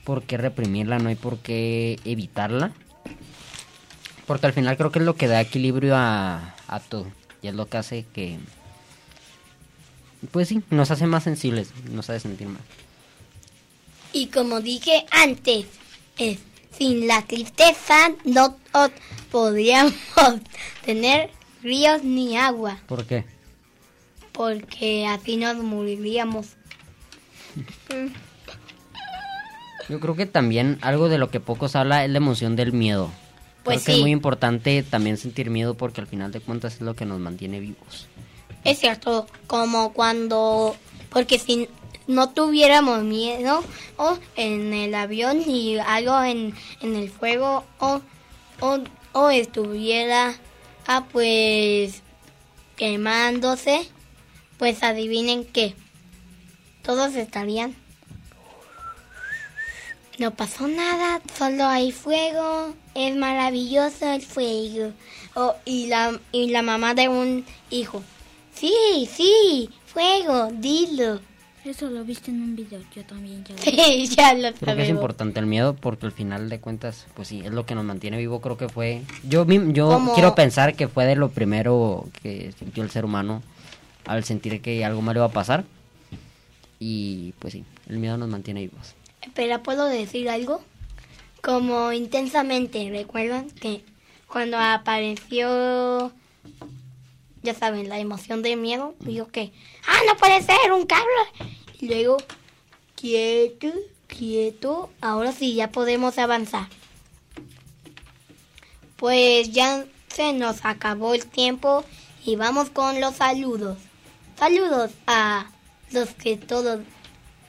por 0.03 0.23
qué 0.23 0.37
reprimirla, 0.37 0.99
no 0.99 1.09
hay 1.09 1.15
por 1.15 1.37
qué 1.39 1.99
evitarla. 2.05 2.71
Porque 4.27 4.45
al 4.45 4.53
final 4.53 4.77
creo 4.77 4.91
que 4.91 4.99
es 4.99 5.05
lo 5.05 5.15
que 5.15 5.27
da 5.27 5.41
equilibrio 5.41 5.95
a, 5.95 6.55
a 6.67 6.79
todo 6.79 7.07
y 7.41 7.47
es 7.47 7.53
lo 7.55 7.67
que 7.67 7.77
hace 7.77 8.05
que 8.13 8.37
pues 10.31 10.47
sí, 10.47 10.61
nos 10.69 10.89
hace 10.91 11.05
más 11.05 11.23
sensibles, 11.23 11.69
nos 11.91 12.09
hace 12.09 12.21
sentir 12.21 12.47
más. 12.47 12.61
Y 14.13 14.27
como 14.27 14.61
dije 14.61 15.05
antes, 15.11 15.65
es, 16.17 16.39
sin 16.77 17.07
la 17.07 17.21
tristeza 17.23 18.11
no 18.23 18.57
podríamos 19.31 19.93
tener 20.85 21.29
ríos 21.61 22.03
ni 22.03 22.37
agua, 22.37 22.79
¿Por 22.87 23.05
qué? 23.05 23.25
porque 24.31 25.05
así 25.07 25.37
nos 25.37 25.57
moriríamos. 25.57 26.47
Yo 29.89 29.99
creo 29.99 30.15
que 30.15 30.25
también 30.25 30.79
algo 30.81 31.09
de 31.09 31.17
lo 31.17 31.29
que 31.29 31.39
poco 31.39 31.67
se 31.67 31.77
habla 31.77 32.03
es 32.05 32.09
la 32.09 32.17
emoción 32.17 32.55
del 32.55 32.73
miedo. 32.73 33.11
Pues 33.63 33.83
creo 33.83 33.85
que 33.85 33.91
es 33.91 33.97
sí. 33.97 34.01
muy 34.01 34.11
importante 34.11 34.83
también 34.83 35.17
sentir 35.17 35.49
miedo 35.49 35.75
porque 35.75 36.01
al 36.01 36.07
final 36.07 36.31
de 36.31 36.39
cuentas 36.39 36.75
es 36.75 36.81
lo 36.81 36.95
que 36.95 37.05
nos 37.05 37.19
mantiene 37.19 37.59
vivos. 37.59 38.07
Es 38.63 38.79
cierto, 38.79 39.27
como 39.45 39.93
cuando, 39.93 40.75
porque 41.09 41.37
si 41.37 41.69
no 42.07 42.29
tuviéramos 42.29 43.03
miedo 43.03 43.63
o 43.97 44.17
en 44.35 44.73
el 44.73 44.95
avión 44.95 45.41
y 45.45 45.77
algo 45.79 46.21
en, 46.23 46.53
en 46.81 46.95
el 46.95 47.09
fuego 47.09 47.63
o, 47.79 48.01
o, 48.59 48.79
o 49.13 49.29
estuviera 49.29 50.35
ah, 50.87 51.05
pues 51.11 52.01
quemándose, 52.75 53.87
pues 54.57 54.83
adivinen 54.83 55.45
qué, 55.45 55.75
todos 56.81 57.15
estarían. 57.15 57.75
No 60.19 60.31
pasó 60.31 60.67
nada, 60.67 61.21
solo 61.37 61.65
hay 61.65 61.91
fuego, 61.91 62.75
es 62.93 63.15
maravilloso 63.15 64.13
el 64.13 64.21
fuego. 64.21 64.93
Oh, 65.33 65.55
y, 65.65 65.87
la, 65.87 66.19
y 66.31 66.51
la 66.51 66.61
mamá 66.61 66.93
de 66.93 67.09
un 67.09 67.45
hijo. 67.71 68.03
Sí, 68.53 69.09
sí, 69.11 69.69
fuego, 69.87 70.49
dilo. 70.51 71.19
Eso 71.65 71.89
lo 71.89 72.03
viste 72.03 72.29
en 72.31 72.41
un 72.41 72.55
video, 72.57 72.81
yo 72.93 73.03
también 73.05 73.43
ya 73.45 73.55
lo 73.55 73.61
Sí, 73.63 74.07
ya 74.07 74.33
lo 74.33 74.53
Creo 74.53 74.75
que 74.75 74.83
es 74.83 74.89
importante 74.89 75.39
el 75.39 75.45
miedo 75.45 75.75
porque 75.75 76.05
al 76.05 76.11
final 76.11 76.49
de 76.49 76.59
cuentas, 76.59 77.05
pues 77.13 77.29
sí, 77.29 77.41
es 77.43 77.51
lo 77.51 77.65
que 77.65 77.73
nos 77.75 77.85
mantiene 77.85 78.17
vivo. 78.17 78.41
Creo 78.41 78.57
que 78.57 78.67
fue. 78.67 79.01
Yo, 79.27 79.45
mi- 79.45 79.71
yo 79.73 80.11
quiero 80.13 80.35
pensar 80.35 80.75
que 80.75 80.87
fue 80.89 81.05
de 81.05 81.15
lo 81.15 81.29
primero 81.29 82.05
que 82.21 82.53
sintió 82.59 82.83
el 82.83 82.89
ser 82.91 83.05
humano 83.05 83.41
al 84.05 84.25
sentir 84.25 84.61
que 84.61 84.83
algo 84.83 85.01
malo 85.01 85.19
iba 85.19 85.27
a 85.27 85.31
pasar. 85.31 85.63
Y 86.79 87.31
pues 87.39 87.53
sí, 87.53 87.63
el 87.87 87.97
miedo 87.99 88.17
nos 88.17 88.27
mantiene 88.29 88.59
vivos. 88.61 88.93
Espera, 89.21 89.63
¿puedo 89.63 89.85
decir 89.85 90.29
algo? 90.29 90.61
Como 91.41 91.93
intensamente, 91.93 92.89
¿recuerdan 92.89 93.49
que 93.51 93.83
cuando 94.27 94.57
apareció, 94.59 96.11
ya 97.43 97.53
saben, 97.53 97.89
la 97.89 97.99
emoción 97.99 98.41
de 98.41 98.55
miedo? 98.55 98.95
Digo 98.99 99.27
que, 99.27 99.51
¡ah, 99.85 99.99
no 100.07 100.17
puede 100.17 100.41
ser, 100.41 100.71
un 100.71 100.85
cable! 100.85 101.53
Y 101.79 101.87
luego, 101.87 102.17
quieto, 102.95 103.67
quieto, 104.07 104.89
ahora 105.01 105.31
sí, 105.31 105.53
ya 105.53 105.71
podemos 105.71 106.17
avanzar. 106.17 106.67
Pues 108.95 109.51
ya 109.51 109.85
se 110.07 110.33
nos 110.33 110.63
acabó 110.63 111.13
el 111.13 111.25
tiempo 111.25 111.83
y 112.25 112.35
vamos 112.35 112.69
con 112.69 113.01
los 113.01 113.15
saludos. 113.15 113.77
Saludos 114.39 114.91
a 115.07 115.47
los 115.91 116.09
que 116.09 116.37
todos 116.37 116.79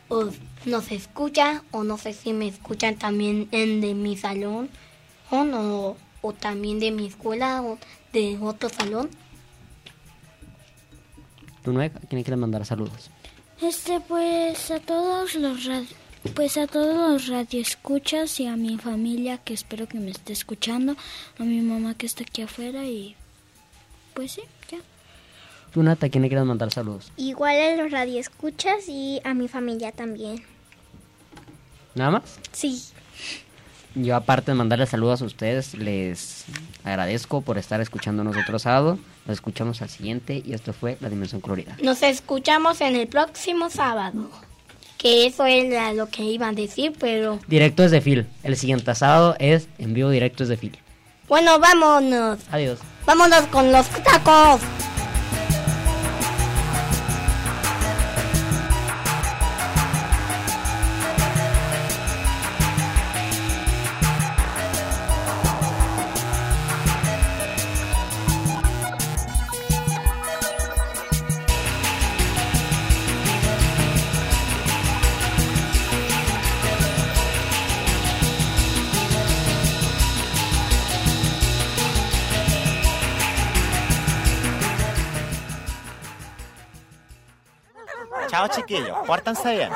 os 0.08 0.34
nos 0.64 0.90
escuchan 0.90 1.62
o 1.70 1.84
no 1.84 1.98
sé 1.98 2.12
si 2.12 2.32
me 2.32 2.48
escuchan 2.48 2.96
también 2.96 3.48
en 3.52 3.80
de 3.80 3.94
mi 3.94 4.16
salón 4.16 4.70
o 5.30 5.44
no 5.44 5.96
o 6.22 6.32
también 6.32 6.80
de 6.80 6.90
mi 6.90 7.06
escuela 7.06 7.62
o 7.62 7.78
de 8.12 8.38
otro 8.40 8.68
salón. 8.68 9.10
¿Tú 11.64 11.72
no? 11.72 11.80
¿A 11.80 11.88
quién 11.88 12.22
quieres 12.22 12.38
mandar 12.38 12.64
saludos? 12.66 13.10
Este, 13.60 13.98
pues 14.00 14.70
a 14.70 14.80
todos 14.80 15.34
los 15.34 15.68
pues 16.34 16.56
a 16.56 16.66
todos 16.66 17.12
los 17.12 17.28
radioescuchas 17.28 18.40
y 18.40 18.46
a 18.46 18.56
mi 18.56 18.78
familia 18.78 19.38
que 19.38 19.54
espero 19.54 19.86
que 19.86 19.98
me 19.98 20.10
esté 20.10 20.32
escuchando, 20.32 20.96
a 21.38 21.42
mi 21.42 21.60
mamá 21.60 21.94
que 21.94 22.06
está 22.06 22.22
aquí 22.22 22.42
afuera 22.42 22.84
y 22.84 23.14
pues 24.14 24.32
sí, 24.32 24.42
ya. 24.70 24.78
Tú, 25.72 25.82
Nata, 25.82 26.06
¿a 26.06 26.08
quién 26.08 26.22
le 26.22 26.28
quieras 26.28 26.46
mandar 26.46 26.70
saludos? 26.70 27.10
Igual 27.16 27.56
a 27.56 27.82
los 27.82 27.90
radioescuchas 27.90 28.88
y 28.88 29.20
a 29.24 29.34
mi 29.34 29.48
familia 29.48 29.92
también. 29.92 30.42
¿Nada 31.94 32.10
más? 32.10 32.38
Sí. 32.52 32.82
Yo 33.94 34.16
aparte 34.16 34.50
de 34.50 34.56
mandarles 34.56 34.90
saludos 34.90 35.22
a 35.22 35.24
ustedes, 35.24 35.74
les 35.74 36.44
agradezco 36.84 37.40
por 37.40 37.58
estar 37.58 37.80
escuchándonos 37.80 38.36
otro 38.36 38.58
sábado. 38.58 38.98
Nos 39.26 39.36
escuchamos 39.38 39.80
al 39.82 39.88
siguiente 39.88 40.42
y 40.44 40.52
esto 40.52 40.72
fue 40.72 40.96
La 41.00 41.08
Dimensión 41.08 41.40
Colorida. 41.40 41.76
Nos 41.82 42.02
escuchamos 42.02 42.80
en 42.80 42.96
el 42.96 43.06
próximo 43.08 43.70
sábado. 43.70 44.28
Que 44.98 45.26
eso 45.26 45.44
era 45.44 45.92
lo 45.92 46.08
que 46.08 46.22
iban 46.22 46.50
a 46.50 46.60
decir, 46.60 46.92
pero 46.98 47.38
Directo 47.46 47.82
desde 47.82 48.00
Phil. 48.00 48.26
El 48.42 48.56
siguiente 48.56 48.94
sábado 48.94 49.36
es 49.38 49.68
en 49.78 49.92
vivo 49.94 50.10
directo 50.10 50.44
desde 50.44 50.56
Phil. 50.56 50.78
bueno, 51.28 51.58
vámonos. 51.58 52.38
Adiós. 52.50 52.78
Vámonos 53.06 53.42
con 53.48 53.70
los 53.70 53.86
tacos. 54.02 54.60
Chiquillos, 88.50 88.96
pórtanse 89.06 89.52
bien. 89.56 89.70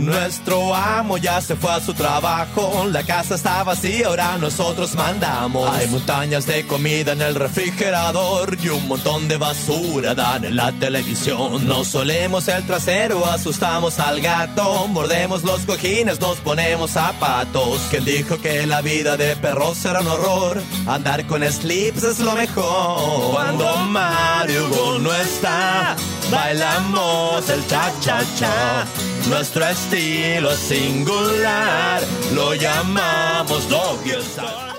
Nuestro 0.00 0.74
amo 0.74 1.18
ya 1.18 1.40
se 1.40 1.56
fue 1.56 1.72
a 1.72 1.80
su 1.80 1.94
trabajo, 1.94 2.86
la 2.90 3.02
casa 3.02 3.34
está 3.34 3.62
vacía, 3.64 4.06
ahora 4.06 4.38
nosotros 4.38 4.94
mandamos. 4.94 5.68
Hay 5.70 5.88
montañas 5.88 6.46
de 6.46 6.66
comida 6.66 7.12
en 7.12 7.22
el 7.22 7.34
refrigerador 7.34 8.56
y 8.62 8.68
un 8.68 8.86
montón 8.86 9.28
de 9.28 9.36
basura 9.36 10.14
dan 10.14 10.44
en 10.44 10.56
la 10.56 10.72
televisión. 10.72 11.66
Nos 11.66 11.88
solemos 11.88 12.48
el 12.48 12.64
trasero, 12.66 13.26
asustamos 13.26 13.98
al 13.98 14.20
gato, 14.20 14.86
mordemos 14.88 15.42
los 15.44 15.60
cojines, 15.62 16.20
nos 16.20 16.38
ponemos 16.38 16.92
zapatos. 16.92 17.80
¿Quién 17.90 18.04
dijo 18.04 18.38
que 18.40 18.66
la 18.66 18.80
vida 18.80 19.16
de 19.16 19.36
perros 19.36 19.84
era 19.84 20.00
un 20.00 20.08
horror? 20.08 20.62
Andar 20.86 21.26
con 21.26 21.42
slips 21.42 22.02
es 22.04 22.20
lo 22.20 22.32
mejor. 22.34 23.32
Cuando 23.32 23.76
Mario 23.76 24.98
no 25.00 25.14
está, 25.14 25.96
bailamos 26.30 27.48
el 27.48 27.66
cha-cha-cha. 27.66 28.86
Nuestro 29.28 29.64
estilo 29.66 30.50
es 30.50 30.58
singular, 30.58 32.02
lo 32.34 32.54
llamamos 32.54 33.68
doggy 33.68 34.12
style. 34.22 34.72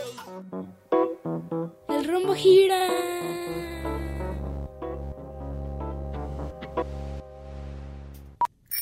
El 1.88 2.08
rumbo 2.08 2.34
gira. 2.34 2.88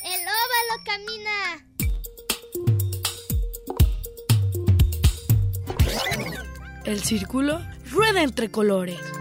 El 0.04 0.22
óvalo 0.42 0.76
camina. 0.86 1.66
El 6.86 7.04
círculo 7.04 7.60
rueda 7.92 8.24
entre 8.24 8.50
colores. 8.50 9.17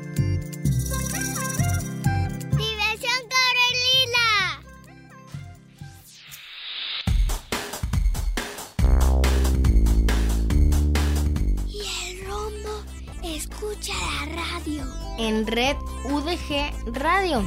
Radio. 14.25 14.85
En 15.19 15.47
Red 15.47 15.77
UDG 16.05 16.73
Radio. 16.93 17.45